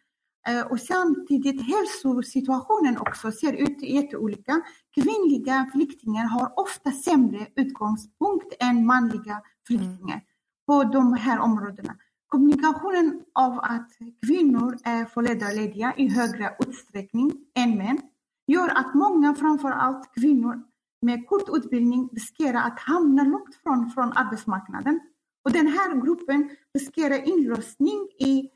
[0.49, 4.61] Eh, och samtidigt hälsosituationen också ser ut jätteolika.
[4.95, 10.27] Kvinnliga flyktingar har ofta sämre utgångspunkt än manliga flyktingar mm.
[10.67, 11.97] på de här områdena.
[12.29, 13.91] Kommunikationen av att
[14.27, 17.99] kvinnor är föräldralediga i högre utsträckning än män
[18.47, 20.63] gör att många, framför allt kvinnor
[21.03, 25.01] med kort utbildning, riskerar att hamna långt från, från arbetsmarknaden.
[25.45, 28.51] Och den här gruppen riskerar inlåsning i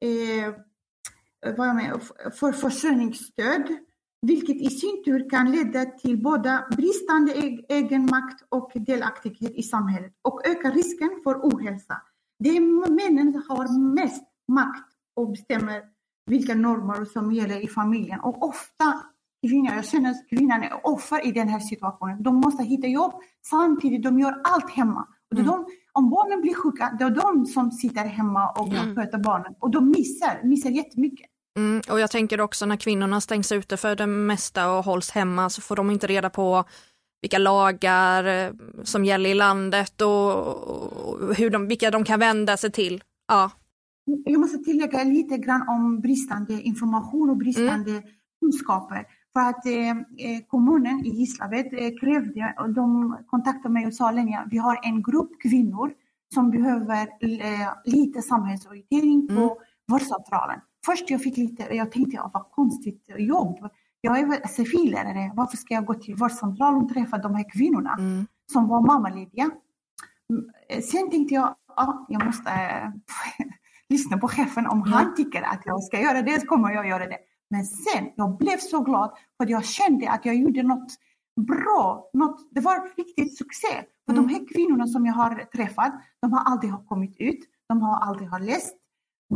[0.00, 0.54] eh,
[1.56, 2.00] vad med,
[2.34, 3.76] för försörjningsstöd,
[4.22, 7.32] vilket i sin tur kan leda till både bristande
[7.68, 12.02] egenmakt och delaktighet i samhället och öka risken för ohälsa.
[12.44, 15.82] Det är männen som har mest makt och bestämmer
[16.30, 18.20] vilka normer som gäller i familjen.
[18.20, 19.02] Och ofta
[19.46, 22.22] kvinnor, jag känner att kvinnan är offer i den här situationen.
[22.22, 23.12] De måste hitta jobb
[23.46, 25.06] samtidigt de gör allt hemma.
[25.30, 25.46] Och mm.
[25.46, 28.96] de, om barnen blir sjuka, det är de som sitter hemma och mm.
[28.96, 29.54] sköter barnen.
[29.60, 31.26] Och de missar, missar jättemycket.
[31.58, 35.50] Mm, och jag tänker också när kvinnorna stängs ute för det mesta och hålls hemma
[35.50, 36.64] så får de inte reda på
[37.24, 42.72] vilka lagar eh, som gäller i landet och hur de, vilka de kan vända sig
[42.72, 43.02] till.
[43.28, 43.50] Ja.
[44.24, 48.02] Jag måste tillägga lite grann om bristande information och bristande mm.
[48.40, 49.06] kunskaper.
[49.32, 54.10] För att eh, eh kommunen i Gislaved eh, krävde, och de kontaktade mig och sa
[54.10, 55.92] Lenja, vi har en grupp kvinnor
[56.34, 59.56] som behöver eh, lite samhällsorientering på mm.
[59.88, 60.60] vårdcentralen.
[60.86, 63.58] Först jag fick lite, jag tänkte, ja, vad konstigt jobb
[64.04, 67.96] jag är väl sfi-lärare, varför ska jag gå till vårdcentralen och träffa de här kvinnorna
[67.98, 68.26] mm.
[68.52, 69.50] som var mammalediga?
[70.30, 72.90] Mm, sen tänkte jag, ja, jag måste äh,
[73.88, 74.66] lyssna på chefen.
[74.66, 77.18] Om han tycker att jag ska göra det så kommer jag göra det.
[77.50, 80.92] Men sen, jag blev så glad för jag kände att jag gjorde något
[81.40, 82.10] bra.
[82.12, 83.74] Något, det var riktigt succé.
[84.06, 84.26] För mm.
[84.26, 87.40] de här kvinnorna som jag har träffat, de har aldrig kommit ut.
[87.68, 88.76] De har aldrig har läst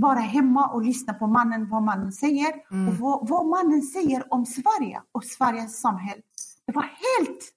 [0.01, 2.89] vara hemma och lyssna på mannen, vad mannen säger mm.
[2.89, 6.23] och vad, vad, mannen säger om Sverige och Sveriges samhälle.
[6.67, 7.53] det var helt,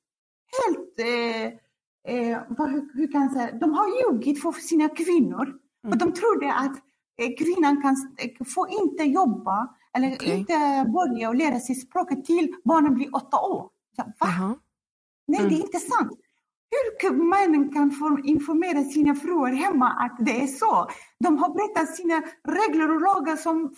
[0.61, 1.45] helt, eh,
[2.15, 5.43] eh, vad, hur, hur, kan jag säga, de har ljugit för sina kvinnor.
[5.43, 5.59] Mm.
[5.99, 6.77] För de trodde att
[7.17, 10.37] eh, kvinnan kan, eh, får inte jobba eller okay.
[10.37, 13.69] inte börja och lära sig språket till barnen blir åtta år.
[13.95, 14.27] Så, va?
[14.27, 14.55] Uh -huh.
[15.27, 15.49] Nej, mm.
[15.49, 15.65] det är mm.
[15.65, 16.19] inte sant.
[16.71, 17.91] Hur männen kan
[18.23, 20.87] informera sina fruar hemma att det är så?
[21.19, 23.75] De har berättat sina regler och lagar som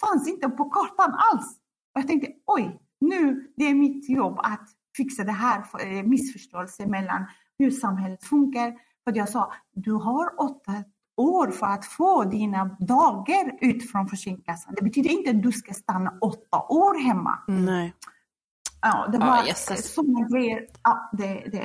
[0.00, 1.46] fanns inte på kartan alls.
[1.94, 6.90] Och jag tänkte, oj, nu det är mitt jobb att fixa det här eh, missförståelsen
[6.90, 7.26] mellan
[7.58, 8.74] hur samhället funkar.
[9.04, 10.72] För jag sa, du har åtta
[11.16, 14.74] år för att få dina dagar ut från Försäkringskassan.
[14.76, 17.38] Det betyder inte att du ska stanna åtta år hemma.
[17.48, 17.94] Nej.
[18.86, 20.66] Ja, det var oh, sådana grejer.
[20.82, 21.62] Ja, det, det,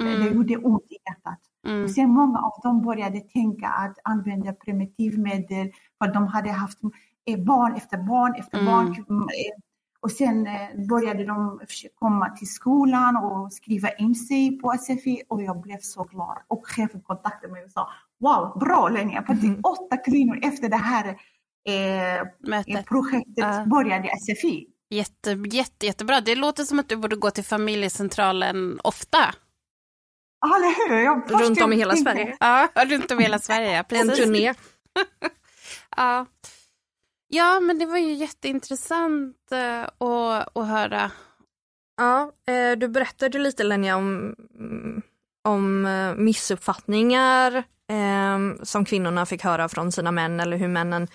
[0.00, 0.20] mm.
[0.20, 1.38] det gjorde ont i hjärtat.
[1.66, 1.84] Mm.
[1.84, 6.78] Och sen många av dem började tänka att använda primitivmedel för de hade haft
[7.26, 8.72] eh, barn efter barn efter mm.
[8.72, 9.04] barn.
[10.00, 11.60] Och sen eh, började de
[11.94, 16.38] komma till skolan och skriva in sig på SFI och jag blev så glad.
[16.48, 17.88] Och chefen kontaktade mig och sa
[18.20, 19.60] Wow, bra Lenia, för mm.
[19.62, 21.08] åtta kvinnor efter det här
[21.68, 23.68] eh, projektet uh.
[23.68, 24.66] började SFI.
[24.90, 26.20] Jätte, jätte, jättebra.
[26.20, 29.34] Det låter som att du borde gå till familjecentralen ofta.
[30.40, 30.96] Ja, eller hur?
[30.96, 32.36] Jag runt om i hela Sverige.
[32.40, 33.84] Ja, runt om i hela Sverige.
[33.88, 34.10] Precis.
[34.10, 34.54] En turné.
[35.96, 36.26] ja.
[37.28, 41.10] ja, men det var ju jätteintressant uh, att, att höra.
[42.00, 44.34] Ja, eh, du berättade lite Lenja om,
[45.48, 47.56] om eh, missuppfattningar
[47.88, 51.08] eh, som kvinnorna fick höra från sina män eller hur männen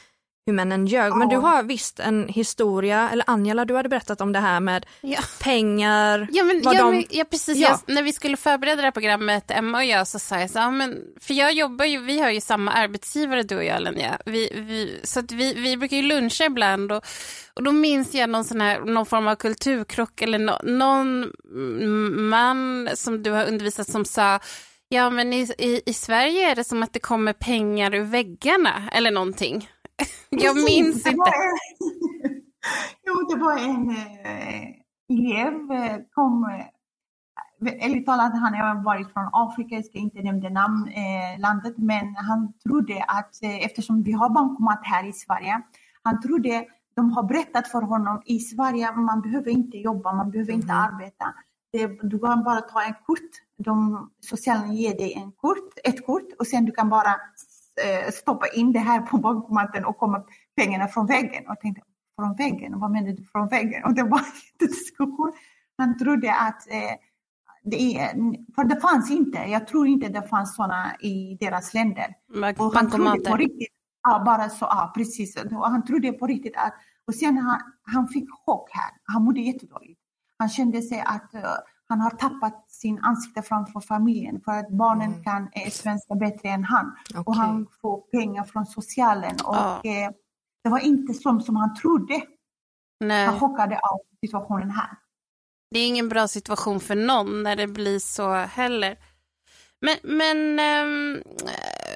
[0.45, 1.11] hur männen ljög.
[1.11, 1.15] Ja.
[1.15, 4.85] Men du har visst en historia, eller Angela du hade berättat om det här med
[5.01, 5.19] ja.
[5.39, 6.27] pengar.
[6.31, 6.95] Ja, men, ja, de...
[6.95, 7.69] men, ja precis, ja.
[7.69, 10.59] Jag, när vi skulle förbereda det här programmet, Emma och jag, så sa jag så
[10.59, 14.17] här, men, för jag jobbar ju, vi har ju samma arbetsgivare du och jag Lenja,
[14.25, 17.05] vi, vi, så att vi, vi brukar ju luncha ibland och,
[17.53, 21.31] och då minns jag någon, sån här, någon form av kulturkrock eller no, någon
[22.29, 24.39] man som du har undervisat som sa
[24.89, 28.89] Ja men i, i, i Sverige är det som att det kommer pengar ur väggarna
[28.91, 29.69] eller någonting.
[30.29, 31.31] Jag minns inte.
[33.05, 34.67] jo, det var en äh,
[35.09, 40.49] elev, eh, kom, eh, ärligt talat, han har varit från Afrika, jag ska inte nämna
[40.49, 45.61] namn, eh, landet, men han trodde att eh, eftersom vi har bankomat här i Sverige,
[46.03, 50.53] han trodde, de har berättat för honom i Sverige, man behöver inte jobba, man behöver
[50.53, 50.83] inte mm.
[50.83, 51.33] arbeta.
[51.71, 56.27] Det, du kan bara ta en kort, de, socialen ger dig en kort, ett kort
[56.39, 57.44] och sen du kan bara Eh,
[58.13, 60.23] stoppa in det här på bankomaten och komma
[60.57, 61.47] pengarna från väggen.
[61.47, 61.81] Och tänkte,
[62.15, 62.79] från väggen?
[62.79, 63.83] Vad menar du från väggen?
[63.83, 64.19] Och det var
[64.59, 65.33] en diskussion.
[65.77, 66.95] Han trodde att eh,
[67.63, 68.09] det är,
[68.55, 72.15] för det fanns inte, jag tror inte det fanns sådana i deras länder.
[72.57, 75.35] Och han trodde på riktigt, ja, bara så, ja precis.
[75.35, 76.73] Och han trodde på riktigt att,
[77.07, 79.99] och sen han, han fick chock här, han mådde jättedåligt.
[80.37, 81.41] Han kände sig att uh,
[81.89, 85.23] han har tappat sin ansikte framför familjen för att barnen mm.
[85.23, 86.95] kan svenska bättre än han.
[87.09, 87.23] Okay.
[87.25, 89.35] Och han får pengar från socialen.
[89.43, 89.81] Och, ah.
[89.83, 90.11] eh,
[90.63, 92.21] det var inte så som han trodde.
[92.99, 93.25] Nej.
[93.25, 94.89] Han chockade av situationen här.
[95.71, 98.97] Det är ingen bra situation för någon när det blir så heller.
[99.81, 101.23] Men, men ähm,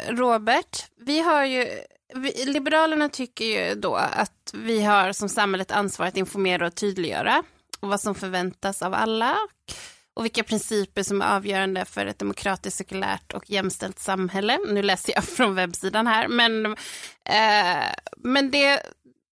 [0.10, 1.68] Robert, vi har ju,
[2.16, 6.76] vi, Liberalerna tycker ju då att vi har som samhälle ett ansvar att informera och
[6.76, 7.44] tydliggöra
[7.80, 9.38] och vad som förväntas av alla
[10.20, 14.60] och vilka principer som är avgörande för ett demokratiskt, sekulärt och jämställt samhälle.
[14.68, 18.82] Nu läser jag från webbsidan här, men, eh, men det,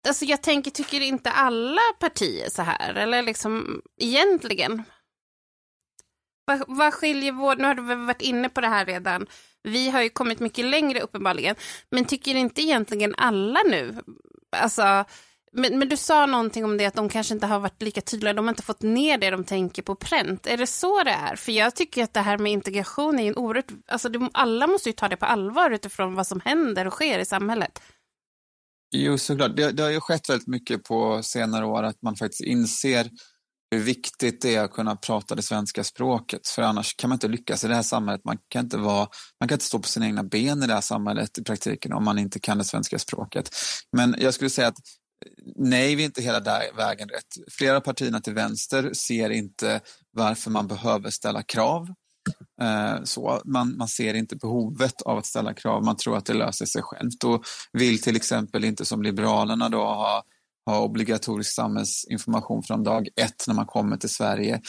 [0.09, 4.83] alltså jag tänker, tycker inte alla partier så här, eller liksom egentligen?
[6.45, 9.27] Vad, vad skiljer vår, nu har du varit inne på det här redan,
[9.63, 11.57] vi har ju kommit mycket längre uppenbarligen,
[11.91, 14.03] men tycker inte egentligen alla nu,
[14.57, 15.05] alltså
[15.53, 18.33] men, men, du sa någonting om det att de kanske inte har varit lika tydliga,
[18.33, 20.47] de har inte fått ner det de tänker på pränt.
[20.47, 21.37] Är det så det är?
[21.37, 24.88] För jag tycker att det här med integration är en oerhört, alltså det, alla måste
[24.88, 27.83] ju ta det på allvar utifrån vad som händer och sker i samhället.
[28.95, 29.57] Jo, såklart.
[29.57, 33.11] Det, det har ju skett väldigt mycket på senare år att man faktiskt inser
[33.71, 36.49] hur viktigt det är att kunna prata det svenska språket.
[36.49, 38.25] För annars kan man inte lyckas i det här samhället.
[38.25, 39.09] Man kan inte, vara,
[39.41, 42.05] man kan inte stå på sina egna ben i det här samhället i praktiken om
[42.05, 43.51] man inte kan det svenska språket.
[43.97, 44.79] Men jag skulle säga att
[45.57, 47.51] nej, vi är inte hela där vägen rätt.
[47.51, 49.81] Flera partierna till vänster ser inte
[50.13, 51.89] varför man behöver ställa krav.
[52.63, 56.35] Eh, så man, man ser inte behovet av att ställa krav, man tror att det
[56.35, 60.23] löser sig självt och vill till exempel inte som Liberalerna då ha,
[60.67, 64.61] ha obligatorisk samhällsinformation från dag ett när man kommer till Sverige.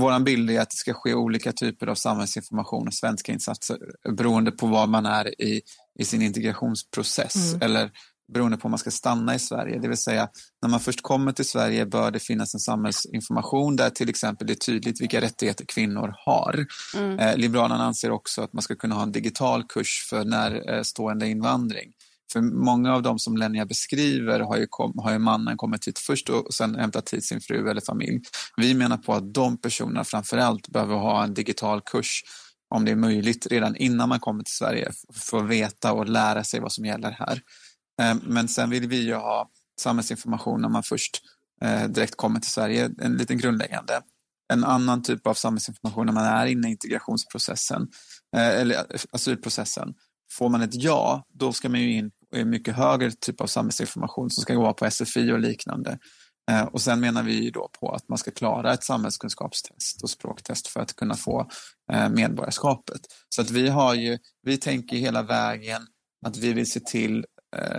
[0.00, 4.50] Vår bild är att det ska ske olika typer av samhällsinformation och svenska insatser beroende
[4.50, 5.62] på var man är i,
[5.98, 7.62] i sin integrationsprocess mm.
[7.62, 7.90] eller
[8.32, 9.78] beroende på om man ska stanna i Sverige.
[9.78, 10.28] Det vill säga,
[10.62, 14.52] när man först kommer till Sverige bör det finnas en samhällsinformation där till exempel det
[14.52, 16.66] är tydligt vilka rättigheter kvinnor har.
[16.96, 17.18] Mm.
[17.18, 21.92] Eh, Liberalerna anser också att man ska kunna ha en digital kurs för närstående invandring.
[22.32, 25.98] För många av de som Lenja beskriver har ju, kom, har ju mannen kommit hit
[25.98, 28.20] först och sen hämtat hit sin fru eller familj.
[28.56, 32.22] Vi menar på att de personerna framför allt behöver ha en digital kurs
[32.74, 36.44] om det är möjligt redan innan man kommer till Sverige för att veta och lära
[36.44, 37.40] sig vad som gäller här.
[38.02, 41.20] Eh, men sen vill vi ju ha samhällsinformation när man först
[41.62, 44.00] eh, direkt kommer till Sverige, en liten grundläggande.
[44.52, 47.88] En annan typ av samhällsinformation när man är inne i integrationsprocessen
[48.36, 49.94] eh, eller asylprocessen.
[50.32, 53.46] Får man ett ja, då ska man ju in i en mycket högre typ av
[53.46, 55.98] samhällsinformation som ska gå på SFI och liknande.
[56.70, 60.80] Och sen menar vi då på att man ska klara ett samhällskunskapstest och språktest för
[60.80, 61.48] att kunna få
[62.10, 63.00] medborgarskapet.
[63.28, 65.82] Så att vi har ju, vi tänker hela vägen
[66.26, 67.24] att vi vill se till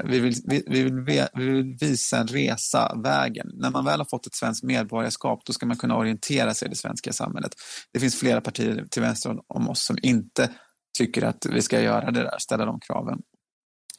[0.06, 3.52] vi vill, vi, vi, vill, vi vill visa en resa, vägen.
[3.54, 6.70] När man väl har fått ett svenskt medborgarskap då ska man kunna orientera sig i
[6.70, 7.52] det svenska samhället.
[7.94, 10.50] Det finns flera partier till vänster om oss som inte
[10.98, 13.20] tycker att vi ska göra det där, ställa de kraven.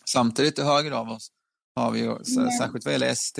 [0.08, 1.28] Samtidigt till höger av oss
[1.76, 2.24] har vi, ju,
[2.58, 3.38] särskilt vad gäller SD,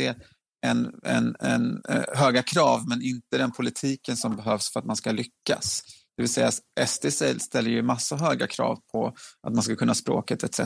[0.66, 4.96] en, en, en, eh, höga krav men inte den politiken som behövs för att man
[4.96, 5.82] ska lyckas.
[6.16, 6.50] Det vill säga
[6.86, 7.06] SD
[7.40, 9.06] ställer ju massa höga krav på
[9.42, 10.60] att man ska kunna språket etc.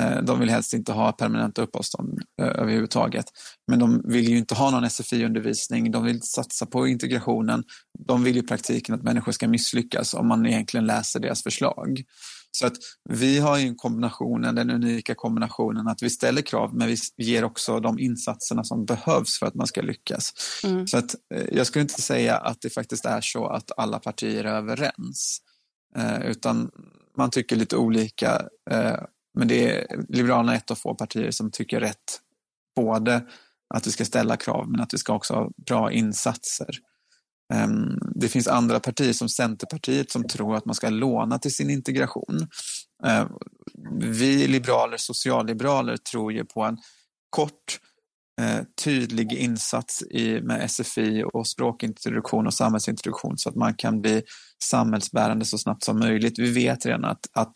[0.00, 3.24] Eh, de vill helst inte ha permanenta uppehållstillstånd eh, överhuvudtaget.
[3.68, 7.64] Men de vill ju inte ha någon SFI-undervisning, de vill satsa på integrationen.
[7.98, 12.02] De vill i praktiken att människor ska misslyckas om man egentligen läser deras förslag.
[12.52, 12.72] Så att
[13.08, 17.44] vi har ju en kombinationen, den unika kombinationen att vi ställer krav men vi ger
[17.44, 20.32] också de insatserna som behövs för att man ska lyckas.
[20.64, 20.86] Mm.
[20.86, 24.44] Så att eh, jag skulle inte säga att det faktiskt är så att alla partier
[24.44, 25.40] är överens.
[26.24, 26.70] Utan
[27.16, 28.42] man tycker lite olika
[29.38, 32.20] men det är, Liberalerna är ett av få partier som tycker rätt.
[32.76, 33.22] Både
[33.74, 36.70] att vi ska ställa krav men att vi ska också ha bra insatser.
[37.52, 41.70] Ehm, det finns andra partier som Centerpartiet som tror att man ska låna till sin
[41.70, 42.48] integration.
[43.06, 43.28] Ehm,
[44.00, 46.78] vi liberaler, socialliberaler, tror ju på en
[47.30, 47.80] kort
[48.40, 54.22] eh, tydlig insats i, med SFI och språkintroduktion och samhällsintroduktion så att man kan bli
[54.62, 56.38] samhällsbärande så snabbt som möjligt.
[56.38, 57.52] Vi vet redan att, att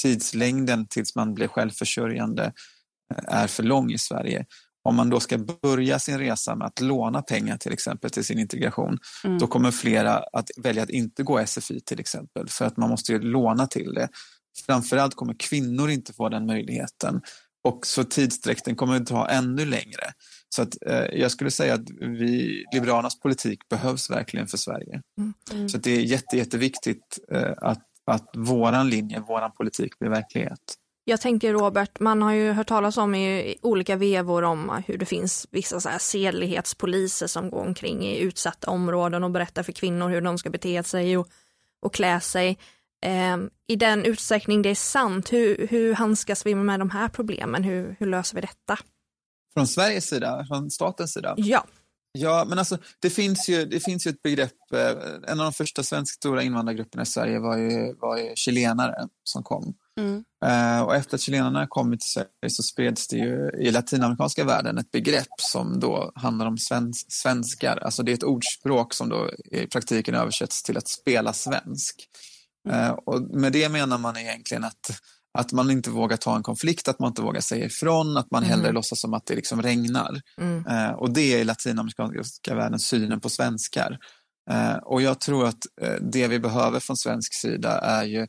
[0.00, 2.52] tidslängden tills man blir självförsörjande
[3.14, 4.46] eh, är för lång i Sverige.
[4.82, 8.38] Om man då ska börja sin resa med att låna pengar till exempel till sin
[8.38, 9.38] integration, mm.
[9.38, 13.12] då kommer flera att välja att inte gå SFI till exempel, för att man måste
[13.12, 14.08] ju låna till det.
[14.66, 17.20] Framförallt kommer kvinnor inte få den möjligheten
[17.64, 20.12] och så tidssträckten kommer att ta ännu längre.
[20.48, 25.02] Så att, eh, jag skulle säga att vi, Liberalernas politik behövs verkligen för Sverige.
[25.52, 25.68] Mm.
[25.68, 30.76] Så det är jätte, jätteviktigt eh, att att våran linje, våran politik blir verklighet.
[31.04, 35.06] Jag tänker Robert, man har ju hört talas om i olika vevor om hur det
[35.06, 40.08] finns vissa så här sedlighetspoliser som går omkring i utsatta områden och berättar för kvinnor
[40.08, 41.28] hur de ska bete sig och,
[41.82, 42.58] och klä sig.
[43.04, 47.64] Eh, I den utsträckning det är sant, hur, hur handskas vi med de här problemen?
[47.64, 48.78] Hur, hur löser vi detta?
[49.54, 51.34] Från Sveriges sida, från statens sida?
[51.36, 51.66] Ja.
[52.12, 54.72] Ja, men alltså det finns ju, det finns ju ett begrepp.
[54.72, 54.90] Eh,
[55.26, 59.42] en av de första svenska stora invandrargrupperna i Sverige var ju, var ju chilenare som
[59.42, 59.74] kom.
[60.00, 60.24] Mm.
[60.44, 64.78] Uh, och efter att chilenarna kommit till Sverige så spreds det ju i latinamerikanska världen
[64.78, 67.76] ett begrepp som då handlar om svensk, svenskar.
[67.76, 72.08] Alltså det är ett ordspråk som då i praktiken översätts till att spela svensk.
[72.68, 72.80] Mm.
[72.80, 75.00] Uh, och med det menar man egentligen att
[75.38, 78.44] att man inte vågar ta en konflikt, att man inte vågar säga ifrån, att man
[78.44, 78.50] mm.
[78.50, 80.20] hellre låtsas som att det liksom regnar.
[80.40, 80.66] Mm.
[80.66, 83.98] Eh, och det är i latinamerikanska världen synen på svenskar.
[84.50, 88.26] Eh, och jag tror att eh, det vi behöver från svensk sida är ju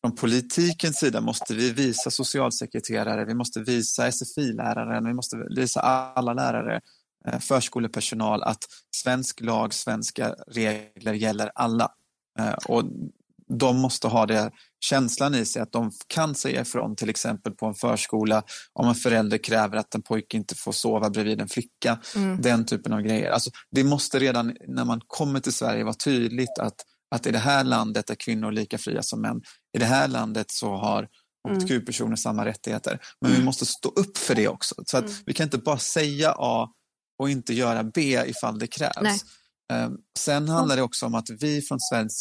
[0.00, 6.32] från politikens sida måste vi visa socialsekreterare, vi måste visa SFI-läraren, vi måste visa alla
[6.32, 6.80] lärare,
[7.26, 8.64] eh, förskolepersonal att
[8.96, 11.92] svensk lag, svenska regler gäller alla.
[12.38, 12.84] Eh, och
[13.48, 17.66] de måste ha det känslan i sig att de kan säga ifrån till exempel på
[17.66, 22.00] en förskola om en förälder kräver att en pojke inte får sova bredvid en flicka.
[22.16, 22.42] Mm.
[22.42, 23.30] Den typen av grejer.
[23.30, 26.74] Alltså, det måste redan när man kommer till Sverige vara tydligt att,
[27.10, 29.42] att i det här landet är kvinnor lika fria som män.
[29.76, 31.08] I det här landet så har
[31.48, 32.16] hbtq-personer mm.
[32.16, 32.98] samma rättigheter.
[33.20, 33.40] Men mm.
[33.40, 34.74] vi måste stå upp för det också.
[34.86, 35.16] Så att mm.
[35.26, 36.68] Vi kan inte bara säga A
[37.18, 38.94] och inte göra B ifall det krävs.
[39.02, 39.18] Nej.
[39.72, 41.78] Ehm, sen handlar det också om att vi från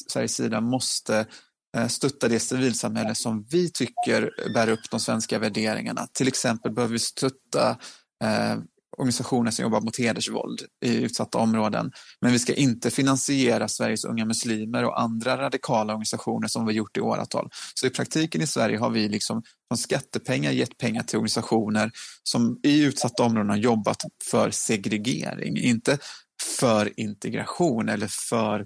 [0.10, 1.26] Sveriges sida måste
[1.78, 6.08] Eh, stötta det civilsamhälle som vi tycker bär upp de svenska värderingarna.
[6.14, 7.70] Till exempel behöver vi stötta
[8.24, 8.58] eh,
[8.98, 11.92] organisationer som jobbar mot hedersvåld i utsatta områden.
[12.22, 16.98] Men vi ska inte finansiera Sveriges unga muslimer och andra radikala organisationer som vi gjort
[16.98, 17.50] i åratal.
[17.74, 21.92] Så i praktiken i Sverige har vi liksom från skattepengar gett pengar till organisationer
[22.24, 25.98] som i utsatta områden har jobbat för segregering, inte
[26.60, 28.66] för integration eller för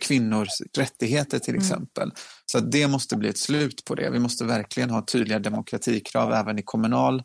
[0.00, 0.48] kvinnors
[0.78, 1.62] rättigheter till mm.
[1.62, 2.02] exempel.
[2.02, 2.14] Mm.
[2.46, 4.10] Så det måste bli ett slut på det.
[4.10, 7.22] Vi måste verkligen ha tydliga demokratikrav även i kommunal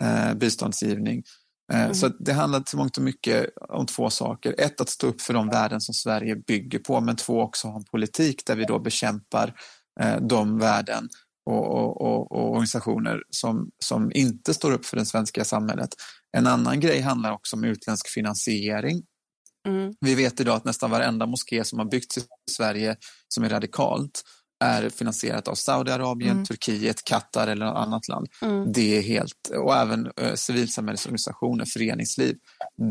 [0.00, 1.22] eh, biståndsgivning.
[1.72, 1.94] Eh, mm.
[1.94, 4.54] Så det handlar till mångt och mycket om två saker.
[4.58, 7.76] Ett, att stå upp för de värden som Sverige bygger på, men två, också ha
[7.76, 9.54] en politik där vi då bekämpar
[10.00, 11.08] eh, de värden
[11.46, 15.88] och, och, och, och, organisationer som, som inte står upp för det svenska samhället.
[16.36, 19.02] En annan grej handlar också om utländsk finansiering.
[19.68, 19.94] Mm.
[20.00, 22.96] Vi vet idag att nästan varenda moské som har byggts i Sverige
[23.28, 24.22] som är radikalt
[24.64, 26.44] är finansierat av Saudiarabien, mm.
[26.44, 28.26] Turkiet, Qatar eller något annat land.
[28.42, 28.72] Mm.
[28.72, 32.36] Det är helt, och även eh, civilsamhällesorganisationer, föreningsliv.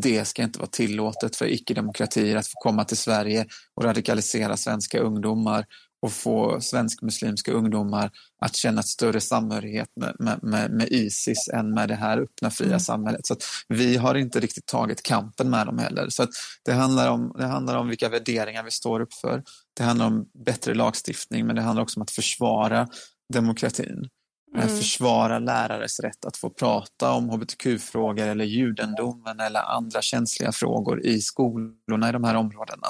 [0.01, 4.99] Det ska inte vara tillåtet för icke-demokratier att få komma till Sverige och radikalisera svenska
[4.99, 5.65] ungdomar
[6.07, 11.73] och få svensk-muslimska ungdomar att känna ett större samhörighet med, med, med, med, Isis än
[11.73, 12.79] med det här öppna fria mm.
[12.79, 13.25] samhället.
[13.25, 13.35] Så
[13.67, 16.09] vi har inte riktigt tagit kampen med dem heller.
[16.09, 16.27] Så
[16.65, 19.43] det, handlar om, det handlar om vilka värderingar vi står upp för.
[19.77, 22.87] Det handlar om bättre lagstiftning men det handlar också om att försvara
[23.33, 24.09] demokratin.
[24.57, 24.77] Eh, mm.
[24.77, 31.21] Försvara lärares rätt att få prata om hbtq-frågor eller judendomen eller andra känsliga frågor i
[31.21, 32.87] skolorna i de här områdena.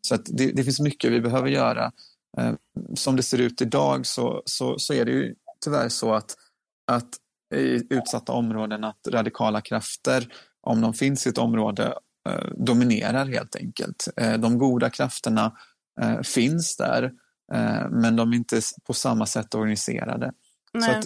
[0.00, 1.92] Så det, det finns mycket vi behöver göra
[2.94, 6.36] som det ser ut idag så, så, så är det ju tyvärr så att,
[6.92, 7.08] att
[7.54, 11.94] i utsatta områden att radikala krafter, om de finns i ett område,
[12.28, 14.08] eh, dominerar helt enkelt.
[14.16, 15.52] Eh, de goda krafterna
[16.22, 17.12] finns där,
[17.90, 20.32] men de är inte på samma sätt organiserade.
[20.72, 20.82] Nej.
[20.82, 21.04] Så att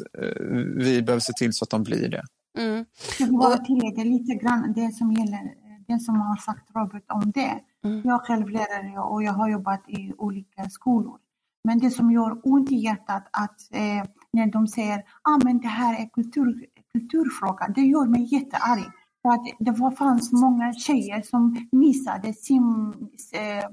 [0.76, 2.22] vi behöver se till så att de blir det.
[2.58, 2.84] Mm.
[3.18, 5.54] Jag vill bara tillägga lite grann det som gäller
[5.88, 7.60] det som har sagt Robert om det.
[7.84, 8.02] Mm.
[8.04, 11.18] Jag är själv lärare och jag har jobbat i olika skolor.
[11.64, 15.68] Men det som gör ont i hjärtat att eh, när de säger att ah, det
[15.68, 18.84] här är kultur, kulturfråga, det gör mig jättearg.
[19.22, 22.94] För att det var, fanns många tjejer som missade sim,
[23.32, 23.70] eh,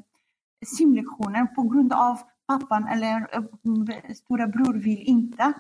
[0.66, 5.54] simlektionen på grund av pappan eller eh, stora bror vill inte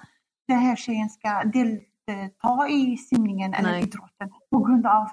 [0.47, 3.83] den här tjejen ska delta i simningen eller Nej.
[3.83, 5.07] idrotten på grund av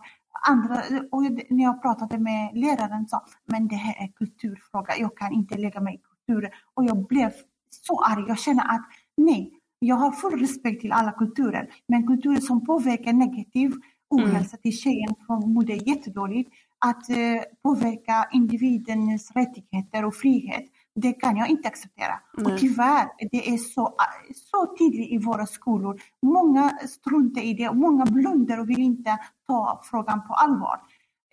[0.47, 5.33] andra, och när jag pratade med läraren sa men det här är kulturfråga, jag kan
[5.33, 6.51] inte lägga mig i kulturen.
[6.75, 7.33] Och jag blev
[7.71, 8.85] så arg, jag känner att
[9.17, 13.73] nej, jag har full respekt till alla kulturer, men kulturer som påverkar negativ
[14.11, 14.63] ohälsa mm.
[14.63, 20.65] till tjejen som mådde jättedåligt, att eh, påverka individens rättigheter och frihet,
[21.01, 22.21] det kan jag inte acceptera.
[22.39, 22.53] Mm.
[22.53, 23.95] Och tyvärr, det är så,
[24.35, 26.01] så tydligt i våra skolor.
[26.23, 30.81] Många struntar i det, många blundar och vill inte ta frågan på allvar.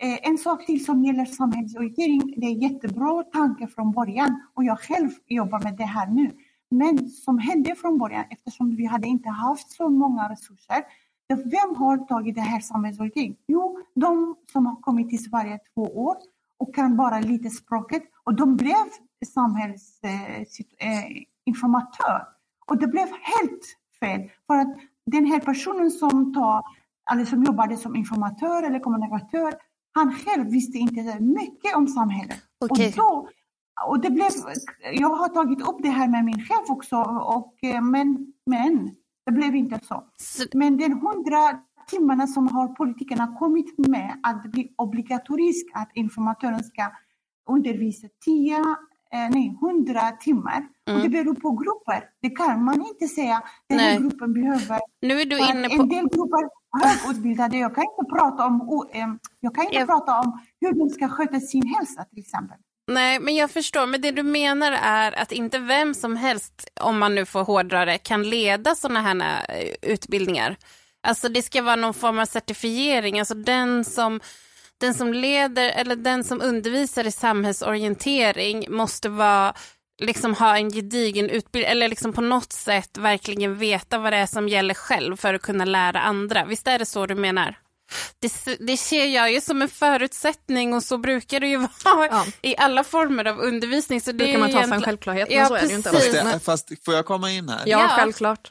[0.02, 4.80] Eh, en sak till som gäller samhällsorientering, det är jättebra tanke från början och jag
[4.80, 6.32] själv jobbar med det här nu.
[6.70, 10.84] Men som hände från början, eftersom vi hade inte haft så många resurser,
[11.28, 13.36] vem har tagit det här samhällsorientering?
[13.46, 16.16] Jo, de som har kommit till Sverige två år
[16.58, 18.86] och kan bara lite språket och de blev
[19.34, 22.16] samhällsinformatör.
[22.16, 22.22] Eh,
[22.66, 24.76] och det blev helt fel för att
[25.06, 26.62] den här personen som, tar,
[27.12, 29.54] eller som jobbade som informatör eller kommunikatör,
[29.92, 32.38] han själv visste inte mycket om samhället.
[32.70, 32.86] Okay.
[32.86, 33.28] Och då,
[33.86, 34.30] och det blev,
[34.92, 36.96] jag har tagit upp det här med min chef också,
[37.36, 38.90] och, eh, men, men
[39.26, 40.04] det blev inte så.
[40.54, 46.64] Men den hundra timmarna som har politikerna kommit med att det blir obligatoriskt att informatören
[46.64, 46.92] ska
[47.50, 48.58] undervisa tio,
[49.12, 50.66] eh, nej, hundra timmar.
[50.88, 50.96] Mm.
[50.96, 52.04] Och det beror på grupper.
[52.22, 53.42] Det kan man inte säga.
[53.68, 54.80] Den här gruppen behöver...
[55.00, 55.82] Nu är du inne på...
[55.82, 56.48] En del grupper
[56.82, 57.58] högutbildade.
[57.58, 58.86] Jag kan inte prata om,
[59.40, 59.88] jag kan inte jag...
[59.88, 62.58] prata om hur de ska sköta sin hälsa till exempel.
[62.92, 63.86] Nej, men jag förstår.
[63.86, 67.84] Men det du menar är att inte vem som helst, om man nu får hårdra
[67.84, 70.56] det, kan leda sådana här eh, utbildningar.
[71.06, 73.18] Alltså det ska vara någon form av certifiering.
[73.18, 74.20] Alltså den som,
[74.80, 79.54] den som leder eller den som undervisar i samhällsorientering måste vara
[80.02, 84.26] liksom ha en gedigen utbildning eller liksom på något sätt verkligen veta vad det är
[84.26, 86.44] som gäller själv för att kunna lära andra.
[86.44, 87.58] Visst är det så du menar?
[88.18, 92.26] Det, det ser jag ju som en förutsättning och så brukar det ju vara ja.
[92.42, 94.00] i alla former av undervisning.
[94.00, 95.90] Så det brukar man ta för en självklart, men ja, så är det ju inte.
[95.90, 97.62] Fast, det, fast får jag komma in här?
[97.66, 97.88] Ja, ja.
[97.88, 98.50] självklart.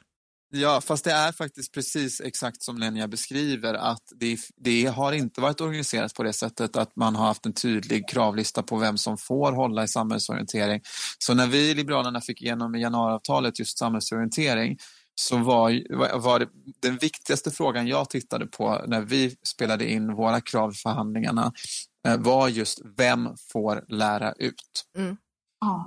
[0.58, 5.42] Ja, fast det är faktiskt precis exakt som Lenia beskriver att det, det, har inte
[5.42, 9.18] varit organiserat på det sättet att man har haft en tydlig kravlista på vem som
[9.18, 10.82] får hålla i samhällsorientering.
[11.20, 14.78] Så när vi i Liberalerna fick igenom i januariavtalet just samhällsorientering
[15.16, 15.82] så var,
[16.20, 16.48] var det,
[16.82, 21.54] den viktigaste frågan jag tittade på när vi spelade in våra krav i förhandlingarna
[22.08, 24.86] eh, var just vem får lära ut?
[24.98, 25.18] Mm.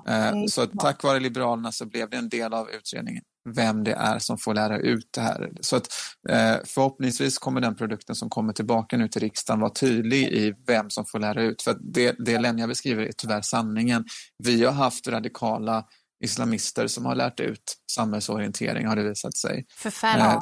[0.08, 3.22] Eh, så tack vare Liberalerna så blev det en del av utredningen
[3.54, 5.50] vem det är som får lära ut det här.
[5.60, 5.88] Så att
[6.28, 10.90] eh, förhoppningsvis kommer den produkten som kommer tillbaka nu till riksdagen vara tydlig i vem
[10.90, 11.62] som får lära ut.
[11.62, 14.04] För det, det Lenja beskriver är tyvärr sanningen.
[14.44, 15.84] Vi har haft radikala
[16.24, 19.66] islamister som har lärt ut samhällsorientering har det visat sig.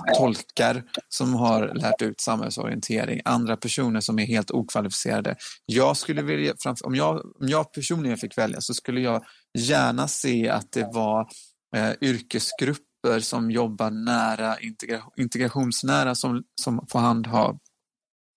[0.06, 5.36] Eh, tolkar som har lärt ut samhällsorientering, andra personer som är helt okvalificerade.
[5.66, 6.54] Jag skulle vilja,
[6.84, 9.24] om jag, om jag personligen fick välja så skulle jag
[9.58, 11.28] gärna se att det var
[11.76, 12.85] eh, yrkesgrupper
[13.20, 17.58] som jobbar nära integra integrationsnära som, som får handha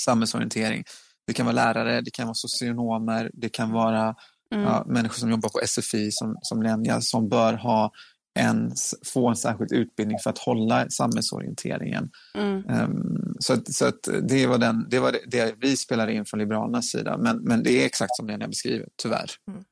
[0.03, 0.84] samhällsorientering.
[1.28, 4.15] Det kan vara lärare, det kan vara socionomer, det kan vara
[4.55, 4.65] mm.
[4.65, 7.91] ja, människor som jobbar på SFI som, som Lenja som bör ha
[8.39, 8.72] en,
[9.05, 12.09] få en särskild utbildning för att hålla samhällsorienteringen.
[12.36, 12.70] Mm.
[12.70, 16.26] Um, så att, så att det var, den, det, var det, det, vi spelade in
[16.26, 19.32] från Liberalernas sida, men, men det är exakt som Lena beskriver, tyvärr.
[19.51, 19.63] Mm.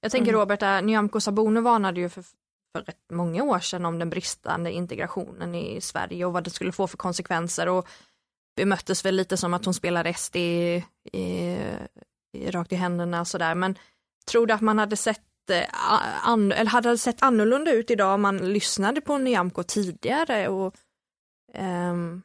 [0.00, 0.40] Jag tänker mm.
[0.40, 2.24] Robert, äh, Nyamko Sabuni varnade ju för,
[2.76, 6.72] för rätt många år sedan om den bristande integrationen i Sverige och vad det skulle
[6.72, 7.68] få för konsekvenser.
[7.68, 7.88] Och
[8.56, 13.54] bemöttes väl lite som att hon spelar SD i, i, rakt i händerna och sådär.
[13.54, 13.78] Men
[14.30, 18.22] tror du att man hade sett eh, an, eller hade sett annorlunda ut idag om
[18.22, 20.48] man lyssnade på Nyamko tidigare?
[20.48, 20.74] Och
[21.54, 22.22] um,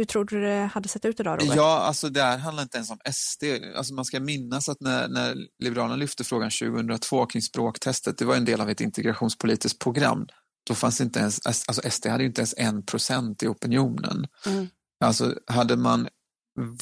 [0.00, 1.56] hur tror du det hade sett ut idag Robert?
[1.56, 3.44] Ja, alltså det här handlar inte ens om SD.
[3.76, 8.36] Alltså man ska minnas att när, när Liberalerna lyfte frågan 2002 kring språktestet, det var
[8.36, 10.26] en del av ett integrationspolitiskt program.
[10.68, 14.26] Då fanns inte ens, alltså SD hade inte ens en procent i opinionen.
[14.46, 14.68] Mm.
[15.04, 16.08] Alltså hade man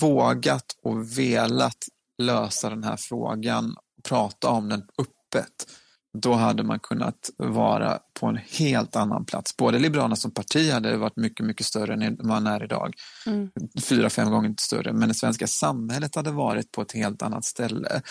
[0.00, 1.78] vågat och velat
[2.22, 5.70] lösa den här frågan prata om den öppet,
[6.18, 9.56] då hade man kunnat vara på en helt annan plats.
[9.56, 12.94] Både Liberalerna som parti hade varit mycket, mycket större än man är idag.
[13.26, 13.50] Mm.
[13.82, 14.92] Fyra, fem gånger större.
[14.92, 18.02] Men det svenska samhället hade varit på ett helt annat ställe.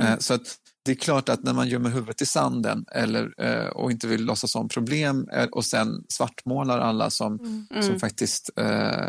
[0.00, 0.12] Mm.
[0.12, 3.66] Eh, så att det är klart att när man gömmer huvudet i sanden eller, eh,
[3.66, 7.66] och inte vill låtsas om problem eh, och sen svartmålar alla som, mm.
[7.68, 8.00] som mm.
[8.00, 8.50] faktiskt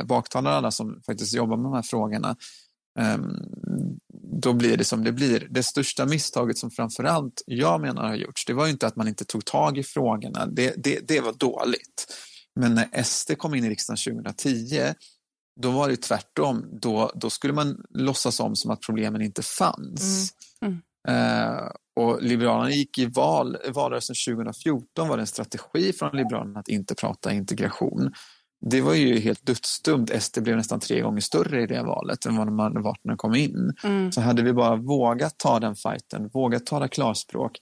[0.05, 2.35] baktalar alla som faktiskt jobbar med de här frågorna
[2.99, 3.45] Ehm,
[4.31, 5.47] då blir det som det blir.
[5.49, 9.25] Det största misstaget som framförallt jag menar har gjorts, det var inte att man inte
[9.25, 10.45] tog tag i frågorna.
[10.45, 12.07] Det, det, det var dåligt.
[12.55, 14.93] Men när SD kom in i riksdagen 2010,
[15.61, 16.65] då var det tvärtom.
[16.81, 20.33] Då, då skulle man låtsas om som att problemen inte fanns.
[20.61, 20.81] Mm.
[21.07, 21.53] Mm.
[21.57, 26.67] Uh, och Liberalerna gick i val, valrörelsen 2014 var det en strategi från Liberalerna att
[26.67, 28.13] inte prata integration
[28.61, 30.23] det var ju helt dödsdumt.
[30.23, 33.11] SD blev nästan tre gånger större i det valet än vad de hade varit när
[33.11, 33.73] de kom in.
[33.83, 34.11] Mm.
[34.11, 37.59] Så hade vi bara vågat ta den fighten, vågat tala klarspråk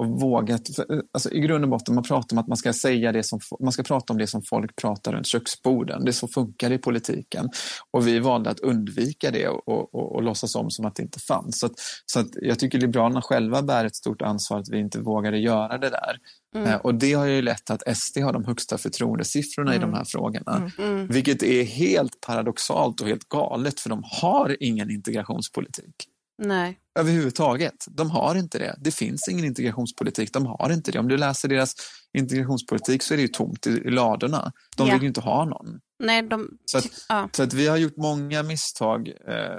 [0.00, 0.68] och vågat,
[1.12, 3.72] alltså i grund och botten, man pratar om att man ska säga det som, man
[3.72, 6.04] ska prata om det som folk pratar runt köksborden.
[6.04, 7.48] Det är så funkar det i politiken.
[7.90, 11.20] Och vi valde att undvika det och, och, och, låtsas om som att det inte
[11.20, 11.60] fanns.
[11.60, 11.72] Så, att,
[12.06, 15.78] så att jag tycker Liberalerna själva bär ett stort ansvar att vi inte vågade göra
[15.78, 16.18] det där.
[16.56, 16.68] Mm.
[16.68, 19.82] Eh, och det har ju lett till att SD har de högsta förtroendesiffrorna mm.
[19.82, 20.56] i de här frågorna.
[20.56, 20.92] Mm.
[20.92, 21.06] mm.
[21.06, 25.94] Vilket är helt paradoxalt och helt galet för de har ingen integrationspolitik.
[26.42, 26.78] Nej.
[26.98, 27.86] Överhuvudtaget.
[27.88, 28.76] De har inte det.
[28.78, 30.32] Det finns ingen integrationspolitik.
[30.32, 30.98] De har inte det.
[30.98, 31.74] Om du läser deras
[32.18, 34.52] integrationspolitik så är det ju tomt i, ladorna.
[34.76, 34.94] De ja.
[34.94, 35.80] vill ju inte ha någon.
[35.98, 36.58] Nej, de...
[36.64, 37.28] så, att, ja.
[37.32, 39.08] så att vi har gjort många misstag.
[39.08, 39.56] Eh,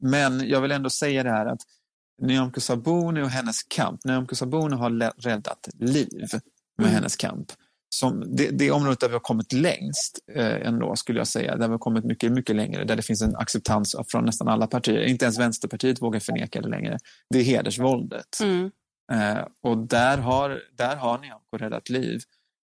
[0.00, 1.60] men jag vill ändå säga det här att
[2.22, 4.04] Nyamko Sabuni och hennes kamp.
[4.04, 6.28] Nyamko Sabuni har räddat liv
[6.78, 6.94] med mm.
[6.94, 7.52] hennes kamp.
[7.94, 11.56] Som det, det området där vi har kommit längst eh, ändå, skulle jag säga.
[11.56, 12.84] Där vi har kommit mycket, mycket längre.
[12.84, 15.02] Där det finns en acceptans från nästan alla partier.
[15.02, 16.98] Inte ens Vänsterpartiet vågar förneka det längre.
[17.30, 18.40] Det är hedersvåldet.
[18.42, 18.70] Mm.
[19.12, 22.20] Eh, och där har, där har Nyamko räddat liv.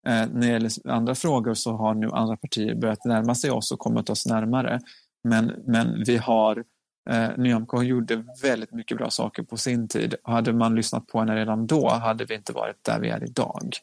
[0.07, 3.73] Eh, när det gäller andra frågor så har nu andra partier börjat närma sig oss
[3.73, 4.81] och kommit oss närmare.
[5.25, 6.65] Men, men vi har
[7.11, 10.15] Eh, Nyamko gjorde väldigt mycket bra saker på sin tid.
[10.23, 13.77] Hade man lyssnat på henne redan då hade vi inte varit där vi är idag.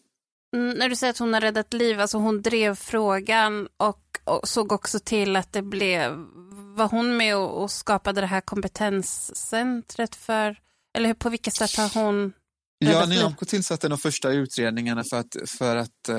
[0.55, 4.47] Mm, när du säger att hon har räddat liv, alltså hon drev frågan och, och
[4.47, 6.11] såg också till att det blev,
[6.75, 10.57] var hon med och, och skapade det här kompetenscentret för,
[10.97, 12.33] eller på vilket sätt har hon
[12.81, 16.15] Ja, Nyamko tillsatte de första utredningarna för att, för att uh,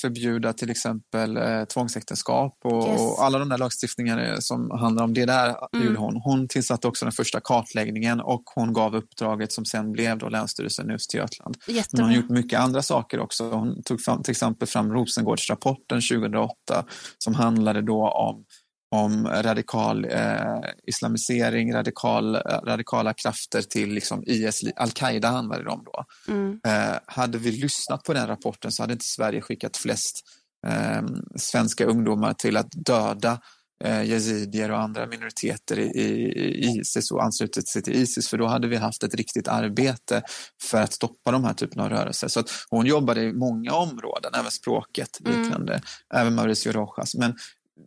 [0.00, 3.00] förbjuda till exempel uh, tvångsäktenskap och, yes.
[3.00, 5.86] och, alla de där lagstiftningarna som handlar om det där mm.
[5.86, 6.16] gjorde hon.
[6.16, 10.90] Hon tillsatte också den första kartläggningen och hon gav uppdraget som sen blev då Länsstyrelsen
[10.90, 11.56] i Östergötland.
[11.66, 13.50] Men hon har gjort mycket andra saker också.
[13.50, 16.84] Hon tog fram, till exempel fram Rosengårdsrapporten 2008
[17.18, 18.44] som handlade då om
[18.92, 22.36] om radikal eh, islamisering, radikal,
[22.66, 26.04] radikala krafter till liksom IS, al-Qaida handlade det om då.
[26.28, 26.60] Mm.
[26.66, 30.20] Eh, hade vi lyssnat på den rapporten så hade inte Sverige skickat flest
[30.66, 31.02] eh,
[31.36, 33.40] svenska ungdomar till att döda
[33.84, 38.46] eh, yazidier och andra minoriteter i, i, Isis och anslutit sig till Isis för då
[38.46, 40.22] hade vi haft ett riktigt arbete
[40.62, 42.28] för att stoppa de här typen av rörelser.
[42.28, 45.42] Så hon jobbade i många områden, även språket, mm.
[45.42, 45.84] liknande, mm.
[46.14, 47.14] även Mauricio Rojas.
[47.14, 47.34] Men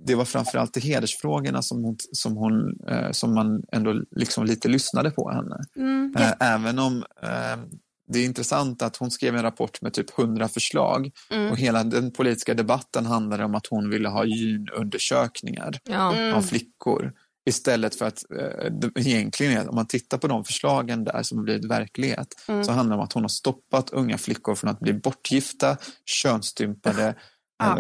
[0.06, 4.68] det var framförallt i hedersfrågorna som, hon, som, hon, eh, som man ändå liksom lite
[4.68, 5.58] lyssnade på henne.
[5.76, 6.34] Mm, yeah.
[6.40, 7.58] Även om eh,
[8.08, 11.52] det är intressant att hon skrev en rapport med typ 100 förslag mm.
[11.52, 16.14] och hela den politiska debatten handlade om att hon ville ha gynundersökningar ja.
[16.14, 16.36] mm.
[16.36, 17.14] av flickor.
[17.48, 21.66] Istället för att eh, egentligen, om man tittar på de förslagen där som har blivit
[21.66, 22.64] verklighet, mm.
[22.64, 27.16] så handlar det om att hon har stoppat unga flickor från att bli bortgifta, könsstympade,
[27.58, 27.80] ja.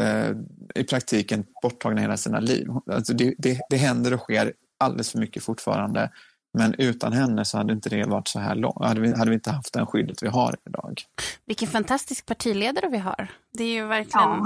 [0.75, 2.67] i praktiken borttagna hela sina liv.
[2.91, 6.09] Alltså det, det, det händer och sker alldeles för mycket fortfarande.
[6.57, 8.85] Men utan henne så hade inte det varit så här långt.
[8.85, 11.01] Hade vi, hade vi inte haft det skyddet vi har idag.
[11.45, 13.27] Vilken fantastisk partiledare vi har.
[13.53, 14.29] Det är ju verkligen...
[14.29, 14.45] Ja.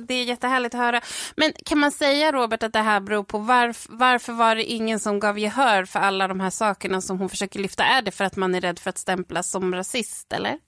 [0.00, 1.00] det är jättehärligt att höra.
[1.36, 5.00] Men kan man säga, Robert, att det här beror på varf, varför var det ingen
[5.00, 7.84] som gav gehör för alla de här sakerna som hon försöker lyfta?
[7.84, 10.58] Är det för att man är rädd för att stämplas som rasist, eller?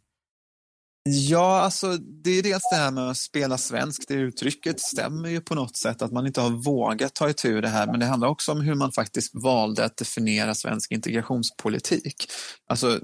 [1.09, 4.09] Ja, alltså det är dels det här med att spela svenskt.
[4.09, 7.69] Det uttrycket stämmer ju på något sätt att man inte har vågat ta itu det
[7.69, 7.87] här.
[7.87, 12.27] Men det handlar också om hur man faktiskt valde att definiera svensk integrationspolitik.
[12.67, 13.01] Alltså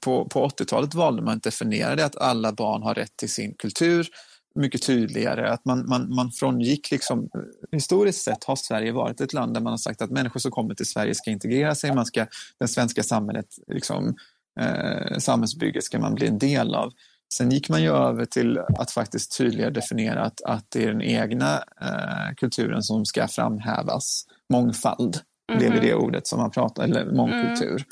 [0.00, 3.54] på, på 80-talet valde man att definiera det att alla barn har rätt till sin
[3.54, 4.08] kultur
[4.54, 5.50] mycket tydligare.
[5.50, 7.28] Att man, man, man frångick liksom,
[7.72, 10.74] historiskt sett har Sverige varit ett land där man har sagt att människor som kommer
[10.74, 11.94] till Sverige ska integrera sig.
[11.94, 12.26] Man ska,
[12.60, 14.14] det svenska samhället, liksom,
[14.60, 16.92] eh, samhällsbygget ska man bli en del av.
[17.36, 21.02] Sen gick man ju över till att faktiskt tydligare definiera att, att det är den
[21.02, 24.24] egna eh, kulturen som ska framhävas.
[24.52, 25.20] Mångfald
[25.52, 25.58] mm.
[25.58, 27.70] blev det ordet som man pratade, eller mångkultur.
[27.70, 27.84] Mm.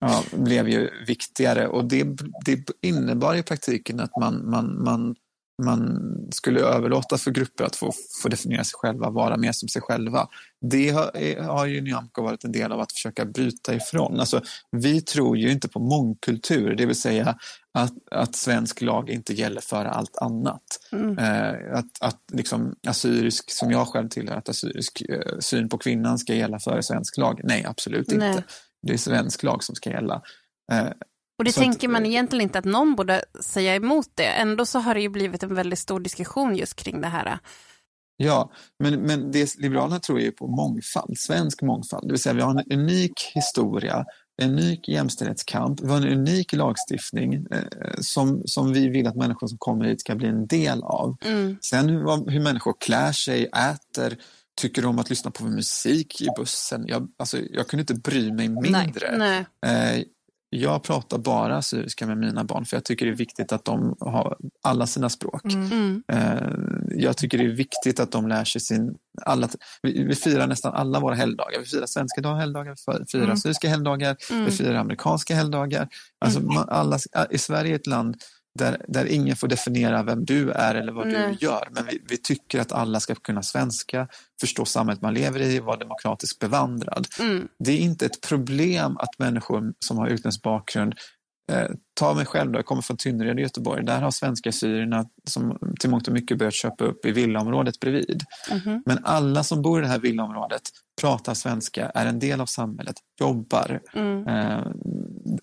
[0.00, 2.04] Ja, blev ju viktigare och det,
[2.44, 5.14] det innebar i praktiken att man, man, man
[5.62, 6.00] man
[6.32, 7.92] skulle överlåta för grupper att få,
[8.22, 10.28] få definiera sig själva, vara mer som sig själva.
[10.60, 14.20] Det har, har ju Nyamko varit en del av att försöka bryta ifrån.
[14.20, 14.40] Alltså,
[14.70, 17.38] vi tror ju inte på mångkultur, det vill säga
[17.74, 20.62] att, att svensk lag inte gäller för allt annat.
[20.92, 21.18] Mm.
[21.18, 26.18] Eh, att, att liksom assyrisk, som jag själv tillhör, att assyrisk eh, syn på kvinnan
[26.18, 27.40] ska gälla före svensk lag.
[27.44, 28.30] Nej, absolut Nej.
[28.30, 28.44] inte.
[28.82, 30.22] Det är svensk lag som ska gälla.
[30.72, 30.88] Eh,
[31.44, 34.26] och det så tänker att, man egentligen inte att någon borde säga emot det.
[34.26, 37.38] Ändå så har det ju blivit en väldigt stor diskussion just kring det här.
[38.16, 42.08] Ja, men, men det Liberalerna tror ju på mångfald, svensk mångfald.
[42.08, 44.04] Det vill säga vi har en unik historia,
[44.42, 47.60] en unik jämställdhetskamp, vi har en unik lagstiftning eh,
[48.00, 51.16] som, som vi vill att människor som kommer hit ska bli en del av.
[51.24, 51.56] Mm.
[51.60, 54.16] Sen hur, hur människor klär sig, äter,
[54.60, 56.84] tycker om att lyssna på musik i bussen.
[56.86, 59.18] Jag, alltså, jag kunde inte bry mig mindre.
[59.18, 60.08] Nej, nej.
[60.56, 63.96] Jag pratar bara assyriska med mina barn för jag tycker det är viktigt att de
[64.00, 65.44] har alla sina språk.
[65.44, 65.72] Mm.
[65.72, 66.02] mm.
[66.12, 66.48] Eh,
[66.90, 68.94] jag tycker det är viktigt att de lär sig sin...
[69.22, 69.48] Alla,
[69.82, 71.58] vi, vi firar nästan alla våra helgdagar.
[71.60, 73.34] Vi firar svenska dag, helgdagar, vi firar mm.
[73.34, 74.44] assyriska helgdagar, mm.
[74.44, 75.88] vi firar amerikanska helgdagar.
[76.24, 76.54] Alltså, mm.
[76.54, 76.98] man, alla,
[77.30, 78.16] I Sverige är ett land
[78.58, 81.36] där, där ingen får definiera vem du är eller vad Nej.
[81.40, 81.68] du gör.
[81.70, 84.08] Men vi, vi, tycker att alla ska kunna svenska,
[84.40, 87.06] förstå samhället man lever i, vara demokratiskt bevandrad.
[87.20, 87.48] Mm.
[87.58, 90.94] Det är inte ett problem att människor som har utländsk bakgrund
[91.52, 93.84] Eh, ta mig själv då, jag kommer från Tynnered i Göteborg.
[93.84, 98.22] Där har svenska syrierna som till mångt och mycket börjat köpa upp i villaområdet bredvid.
[98.50, 98.82] Mm.
[98.86, 100.62] Men alla som bor i det här villaområdet
[101.00, 104.28] pratar svenska, är en del av samhället, jobbar, mm.
[104.28, 104.66] eh,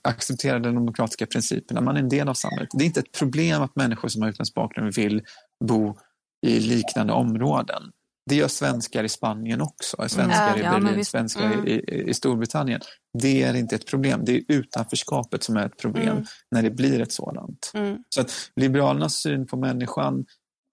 [0.02, 1.82] accepterar de demokratiska principerna.
[1.82, 2.70] Man är en del av samhället.
[2.74, 5.22] Det är inte ett problem att människor som har utländsk bakgrund vill
[5.66, 5.98] bo
[6.48, 7.84] i liknande områden.
[8.30, 11.68] Det gör svenskar i Spanien också, svenskar ja, i Berlin, ja, svenskar mm.
[11.68, 12.82] i, i, Storbritannien.
[13.20, 14.22] Det är inte ett problem.
[14.26, 16.26] Det är utanförskapet som är ett problem mm.
[16.52, 17.72] när det blir ett sådant.
[17.74, 17.98] Mm.
[18.10, 20.26] Så att Liberalernas syn på människan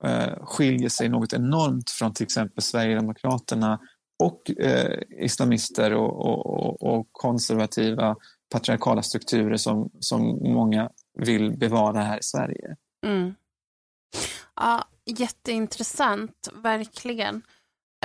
[0.04, 3.78] eh, skiljer sig något enormt från till exempel Sverigedemokraterna
[4.22, 8.16] och eh, islamister och, och, och, konservativa
[8.50, 10.22] patriarkala strukturer som, som
[10.52, 12.76] många vill bevara här i Sverige.
[13.06, 13.34] Mm.
[14.56, 17.42] Ja, jätteintressant, verkligen.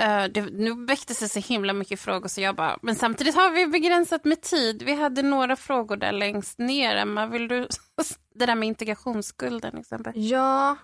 [0.02, 3.50] Uh, det, nu väcktes det så himla mycket frågor så jag bara, men samtidigt har
[3.50, 4.82] vi begränsat med tid.
[4.82, 6.96] Vi hade några frågor där längst ner.
[6.96, 7.68] Emma, vill du,
[8.34, 10.12] det där med integrationsskulden exempel.
[10.16, 10.76] Ja,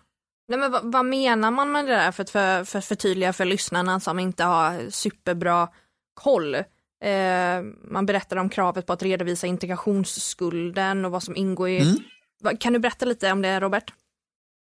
[0.50, 3.44] Nej, men vad, vad, menar man med det där för att för, för förtydliga för
[3.44, 5.68] lyssnarna som inte har superbra
[6.14, 6.56] koll?
[7.00, 11.80] Eh, man berättar om kravet på att redovisa integrationsskulden och vad som ingår i...
[11.80, 12.56] Mm.
[12.58, 13.92] Kan du berätta lite om det Robert?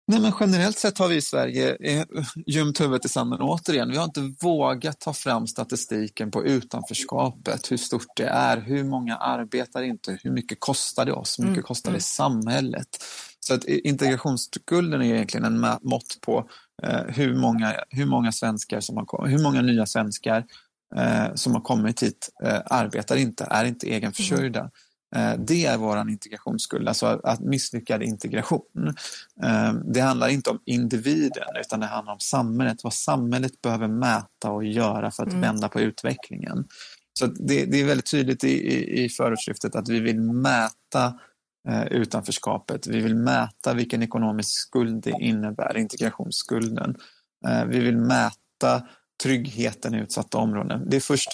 [0.08, 2.06] Nej, men generellt sett har vi i Sverige eh,
[2.46, 3.90] gömt huvudet i sanden återigen.
[3.90, 9.16] Vi har inte vågat ta fram statistiken på utanförskapet, hur stort det är, hur många
[9.16, 11.66] arbetar inte, hur mycket kostar det oss, hur mycket mm.
[11.66, 12.00] kostar det mm.
[12.00, 12.88] samhället.
[13.40, 16.48] Så att integrationsskulden är egentligen en mått på
[16.82, 20.44] eh, hur, många, hur många svenskar som har hur många nya svenskar
[20.96, 24.60] eh, som har kommit hit eh, arbetar inte, är inte egenförsörjda.
[24.60, 24.70] Mm.
[25.16, 28.94] Eh, det är vår integrationsskuld, alltså att misslyckad integration.
[29.42, 34.50] Eh, det handlar inte om individen utan det handlar om samhället, vad samhället behöver mäta
[34.50, 35.40] och göra för att mm.
[35.40, 36.64] vända på utvecklingen.
[37.18, 41.18] Så det, det, är väldigt tydligt i, i, i förortslyftet att vi vill mäta
[41.68, 42.86] eh, utanförskapet.
[42.86, 46.96] Vi vill mäta vilken ekonomisk skuld det innebär, integrationsskulden.
[47.66, 48.82] vi vill mäta
[49.22, 50.90] tryggheten i utsatta områden.
[50.90, 51.28] Det är först,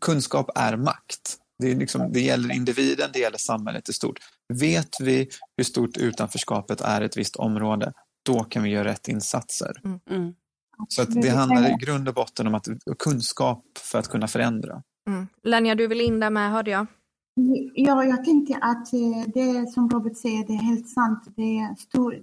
[0.00, 1.38] kunskap är makt.
[1.58, 4.18] Det, är liksom, det gäller individen, det gäller samhället i stort.
[4.54, 9.08] Vet vi hur stort utanförskapet är i ett visst område, då kan vi göra rätt
[9.08, 9.80] insatser.
[9.84, 10.00] Mm.
[10.10, 10.34] mm.
[10.88, 12.66] Så det handlar i grund och botten om att
[12.98, 14.82] kunskap för att kunna förändra.
[15.08, 15.26] Mm.
[15.42, 16.86] Lenja, du vill in där med hörde jag.
[17.74, 21.24] Ja, jag tänkte att eh, det som Robert säger, det är helt sant.
[21.36, 22.18] Det är stor,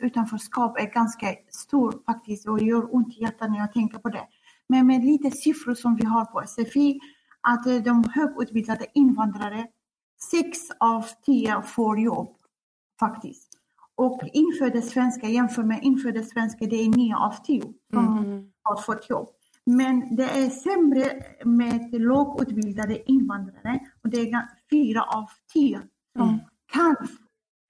[0.00, 4.26] utanförskap är ganska stort faktiskt och gör ont i hjärtat när jag tänker på det.
[4.68, 7.00] Men med lite siffror som vi har på SFI
[7.40, 9.66] att eh, de högutbildade invandrare,
[10.30, 12.36] sex av tio får jobb
[13.00, 13.48] faktiskt.
[13.96, 18.50] Och infödda svenskar jämfört med infödda svenskar, det är nio av tio som mm.
[18.62, 19.28] har fått jobb.
[19.66, 25.80] Men det är sämre med lågutbildade invandrare och det är fyra av tio
[26.16, 26.40] som mm.
[26.72, 26.96] kan,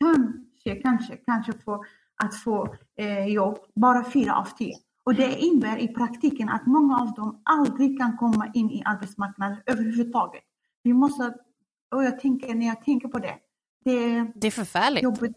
[0.01, 1.85] kanske, kanske, kanske få
[2.25, 3.59] att få eh, jobb.
[3.75, 4.75] Bara fyra av tio.
[5.05, 9.59] Och det innebär i praktiken att många av dem aldrig kan komma in i arbetsmarknaden
[9.67, 10.43] överhuvudtaget.
[10.83, 11.35] Vi måste,
[11.95, 13.39] och jag tänker, när jag tänker på det,
[13.85, 15.03] det, det är förfärligt.
[15.03, 15.37] Jobbet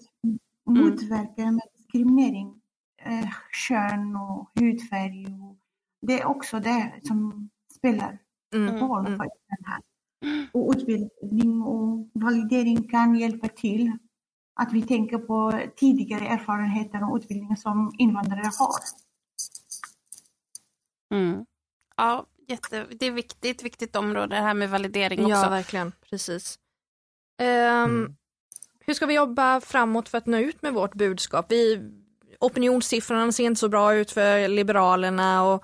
[0.66, 1.56] motverkar mm.
[1.56, 2.62] med diskriminering,
[3.02, 5.26] eh, kön och hudfärg.
[5.26, 5.58] Och
[6.02, 8.20] det är också det som spelar
[8.56, 8.76] mm.
[8.76, 9.18] roll mm.
[9.18, 9.82] för den här.
[10.54, 13.98] Och utbildning och validering kan hjälpa till.
[14.60, 19.07] Att vi tänker på tidigare erfarenheter och utbildning som invandrare har.
[21.14, 21.46] Mm.
[21.98, 25.36] Ja, jätte, det är viktigt, viktigt område det här med validering också.
[25.36, 25.92] Ja, verkligen.
[26.10, 26.60] Precis.
[27.42, 28.16] Um, mm.
[28.80, 31.46] Hur ska vi jobba framåt för att nå ut med vårt budskap?
[31.50, 31.82] Vi,
[32.40, 35.64] opinionssiffrorna ser inte så bra ut för Liberalerna och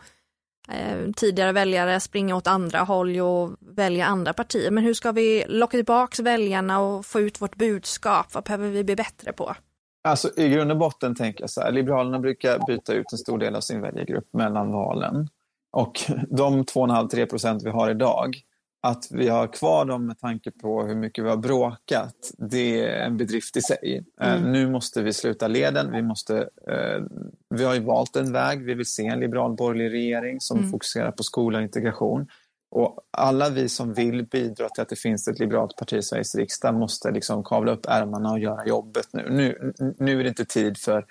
[0.69, 4.71] eh, tidigare väljare springer åt andra håll och väljer andra partier.
[4.71, 8.33] Men hur ska vi locka tillbaka väljarna och få ut vårt budskap?
[8.33, 9.55] Vad behöver vi bli bättre på?
[10.04, 13.38] Alltså, I grund och botten tänker jag så här, Liberalerna brukar byta ut en stor
[13.38, 15.28] del av sin väljargrupp mellan valen.
[15.72, 18.36] Och de 2,5-3 procent vi har idag,
[18.82, 23.06] att vi har kvar dem med tanke på hur mycket vi har bråkat, det är
[23.06, 24.04] en bedrift i sig.
[24.22, 24.51] Eh, mm.
[24.51, 25.91] nu måste vi sluta leden.
[25.91, 27.06] Vi, måste, uh,
[27.49, 28.66] vi har ju valt en väg.
[28.66, 30.72] Vi vill se en liberal borgerlig regering som mm.
[30.72, 32.28] fokuserar på skola och integration.
[32.76, 36.36] Och alla vi som vill bidra till att det finns ett liberalt parti i Sveriges
[36.36, 39.30] riksdag måste liksom kavla upp ärmarna och göra jobbet nu.
[39.30, 41.05] Nu, nu är det inte tid för,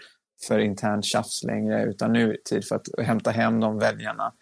[0.49, 4.33] för internt tjafs längre utan nu är det tid för att hämta hem de väljarna,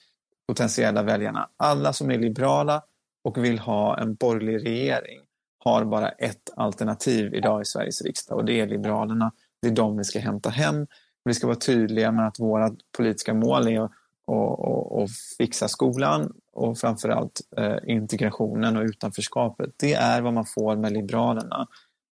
[0.49, 1.49] potentiella väljarna.
[1.57, 2.83] Alla som är liberala
[3.25, 5.21] och vill ha en borgerlig regering
[5.64, 9.33] har bara ett alternativ idag i Sveriges riksdag och det är Liberalerna.
[9.62, 10.87] Det är de vi ska hämta hem.
[11.25, 13.91] Vi ska vara tydliga med att våra politiska mål är att
[14.31, 15.09] och, och, och,
[15.39, 19.71] fixa skolan och framförallt eh, integrationen och utanförskapet.
[19.77, 21.69] Det är vad man får med Liberalerna.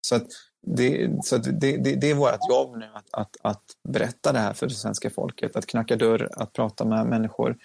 [0.07, 0.27] Så, att
[0.67, 4.39] det, så att det, det, det är vårt jobb nu att, att, att berätta det
[4.39, 7.57] här för det svenska folket, att knacka dörr, att prata med människor.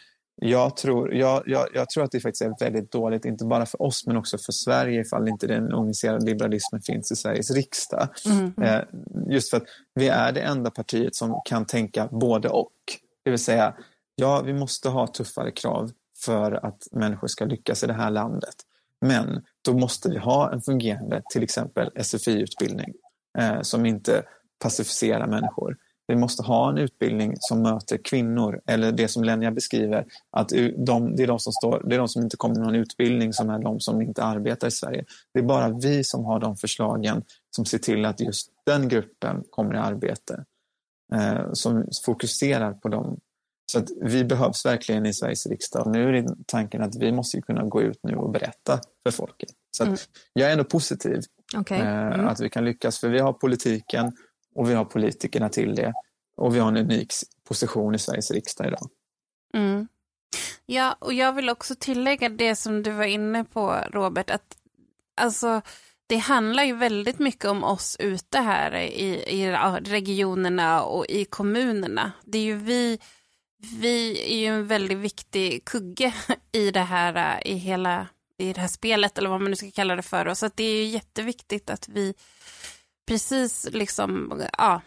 [0.41, 3.81] Jag tror, jag, jag, jag, tror att det faktiskt är väldigt dåligt, inte bara för
[3.81, 8.07] oss men också för Sverige ifall inte den organiserade liberalismen finns i Sveriges riksdag.
[8.25, 8.53] Mm.
[8.61, 8.81] Eh,
[9.29, 9.63] just för att
[9.93, 12.73] vi är det enda partiet som kan tänka både och.
[13.23, 13.75] Det vill säga,
[14.15, 15.91] ja, vi måste ha tuffare krav
[16.25, 18.55] för att människor ska lyckas i det här landet.
[19.01, 22.93] Men då måste vi ha en fungerande, till exempel SFI-utbildning,
[23.37, 24.23] eh, som inte
[24.59, 25.77] pacificerar människor.
[26.07, 31.15] Vi måste ha en utbildning som möter kvinnor, eller det som Lenja beskriver, att de,
[31.15, 33.49] det, är de som står, det är de som inte kommer med någon utbildning som
[33.49, 35.05] är de som inte arbetar i Sverige.
[35.33, 37.23] Det är bara vi som har de förslagen
[37.55, 40.45] som ser till att just den gruppen kommer i arbete.
[41.13, 43.19] Eh, som fokuserar på de
[43.71, 45.87] så att vi behövs verkligen i Sveriges riksdag.
[45.91, 49.49] Nu är tanken att vi måste kunna gå ut nu och berätta för folket.
[49.77, 49.97] Så mm.
[50.33, 51.21] jag är ändå positiv
[51.57, 51.79] okay.
[51.79, 52.27] Eh, mm.
[52.27, 52.99] att vi kan lyckas.
[52.99, 54.11] För vi har politiken
[54.55, 55.93] och vi har politikerna till det.
[56.37, 57.13] Och vi har en unik
[57.47, 58.89] position i Sveriges riksdag idag.
[59.53, 59.87] Mm.
[60.65, 64.57] Ja, och jag vill också tillägga det som du var inne på, Robert, att
[65.21, 65.61] alltså,
[66.07, 69.51] det handlar ju väldigt mycket om oss ute här i, i
[69.85, 72.11] regionerna och i kommunerna.
[72.25, 72.99] Det är ju vi
[73.57, 76.13] vi är ju en väldigt viktig kugge
[76.51, 79.95] i det här, i hela, i det här spelet eller vad man nu ska kalla
[79.95, 80.33] det för.
[80.33, 82.13] Så det är ju jätteviktigt att vi
[83.07, 84.81] precis liksom, ja,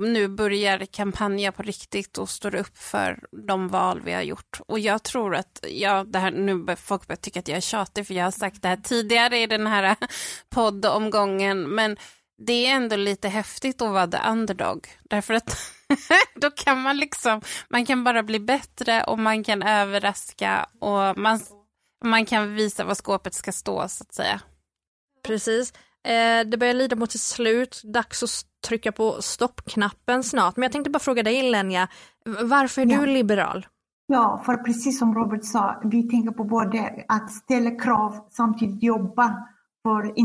[0.00, 4.60] nu börjar kampanja på riktigt och står upp för de val vi har gjort.
[4.66, 8.06] Och jag tror att, ja, det här, nu folk börjar tycka att jag är tjatig
[8.06, 9.96] för jag har sagt det här tidigare i den här
[10.50, 11.96] poddomgången, men
[12.38, 14.88] det är ändå lite häftigt att vara the underdog.
[15.02, 15.56] Därför att
[16.34, 21.40] då kan man liksom, man kan bara bli bättre och man kan överraska och man,
[22.04, 24.40] man kan visa vad skåpet ska stå så att säga.
[25.26, 25.72] Precis.
[26.04, 28.30] Eh, det börjar lida mot sitt slut, dags att
[28.68, 30.56] trycka på stoppknappen snart.
[30.56, 31.88] Men jag tänkte bara fråga dig Lenja,
[32.42, 33.00] varför är ja.
[33.00, 33.66] du liberal?
[34.06, 39.48] Ja, för precis som Robert sa, vi tänker på både att ställa krav samtidigt jobba
[39.82, 40.18] för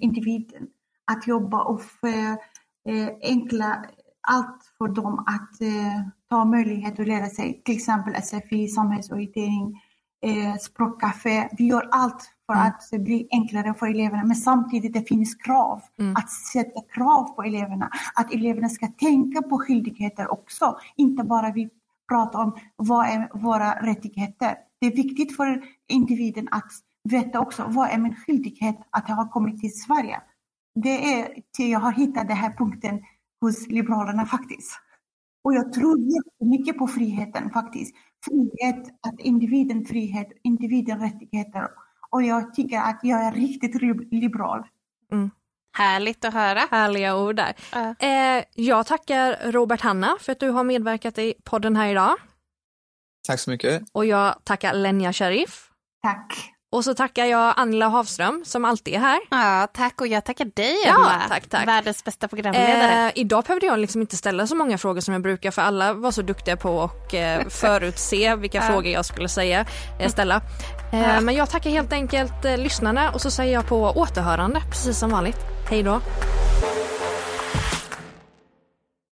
[0.00, 0.66] individen.
[1.12, 3.80] Att jobba och förenkla eh,
[4.28, 9.82] allt för dem att eh, ta möjlighet att lära sig, till exempel SFI, samhällsorientering,
[10.22, 11.48] eh, språkcafé.
[11.58, 12.66] Vi gör allt för mm.
[12.66, 14.24] att det blir enklare för eleverna.
[14.24, 15.82] Men samtidigt det finns krav.
[15.98, 16.16] Mm.
[16.16, 17.90] Att sätta krav på eleverna.
[18.14, 20.78] Att eleverna ska tänka på skyldigheter också.
[20.96, 21.70] Inte bara vi
[22.08, 24.54] pratar om vad är våra rättigheter.
[24.80, 26.72] Det är viktigt för individen att
[27.04, 30.20] veta också vad är min skyldighet att jag har kommit till Sverige.
[30.82, 33.00] Det är till jag har hittat den här punkten
[33.40, 34.80] hos Liberalerna faktiskt.
[35.44, 37.94] Och jag tror jättemycket på friheten faktiskt.
[38.24, 41.68] Frihet, att individen frihet, individen rättigheter
[42.10, 44.62] och jag tycker att jag är riktigt liberal.
[45.12, 45.30] Mm.
[45.76, 46.60] Härligt att höra.
[46.70, 47.54] Härliga ord där.
[47.76, 48.08] Uh.
[48.08, 52.16] Eh, jag tackar Robert Hanna för att du har medverkat i podden här idag.
[53.28, 53.82] Tack så mycket.
[53.92, 55.70] Och jag tackar Lenja Sharif.
[56.02, 56.55] Tack.
[56.72, 59.20] Och så tackar jag Angela Havström som alltid är här.
[59.30, 61.12] Ja, tack och jag tackar dig Emma.
[61.12, 61.68] Ja, tack, tack.
[61.68, 63.06] Världens bästa programledare.
[63.06, 65.92] Eh, idag behövde jag liksom inte ställa så många frågor som jag brukar för alla
[65.92, 69.66] var så duktiga på att eh, förutse vilka frågor jag skulle säga,
[70.00, 70.40] eh, ställa.
[70.92, 74.98] Eh, men jag tackar helt enkelt eh, lyssnarna och så säger jag på återhörande precis
[74.98, 75.38] som vanligt.
[75.70, 76.00] Hej då.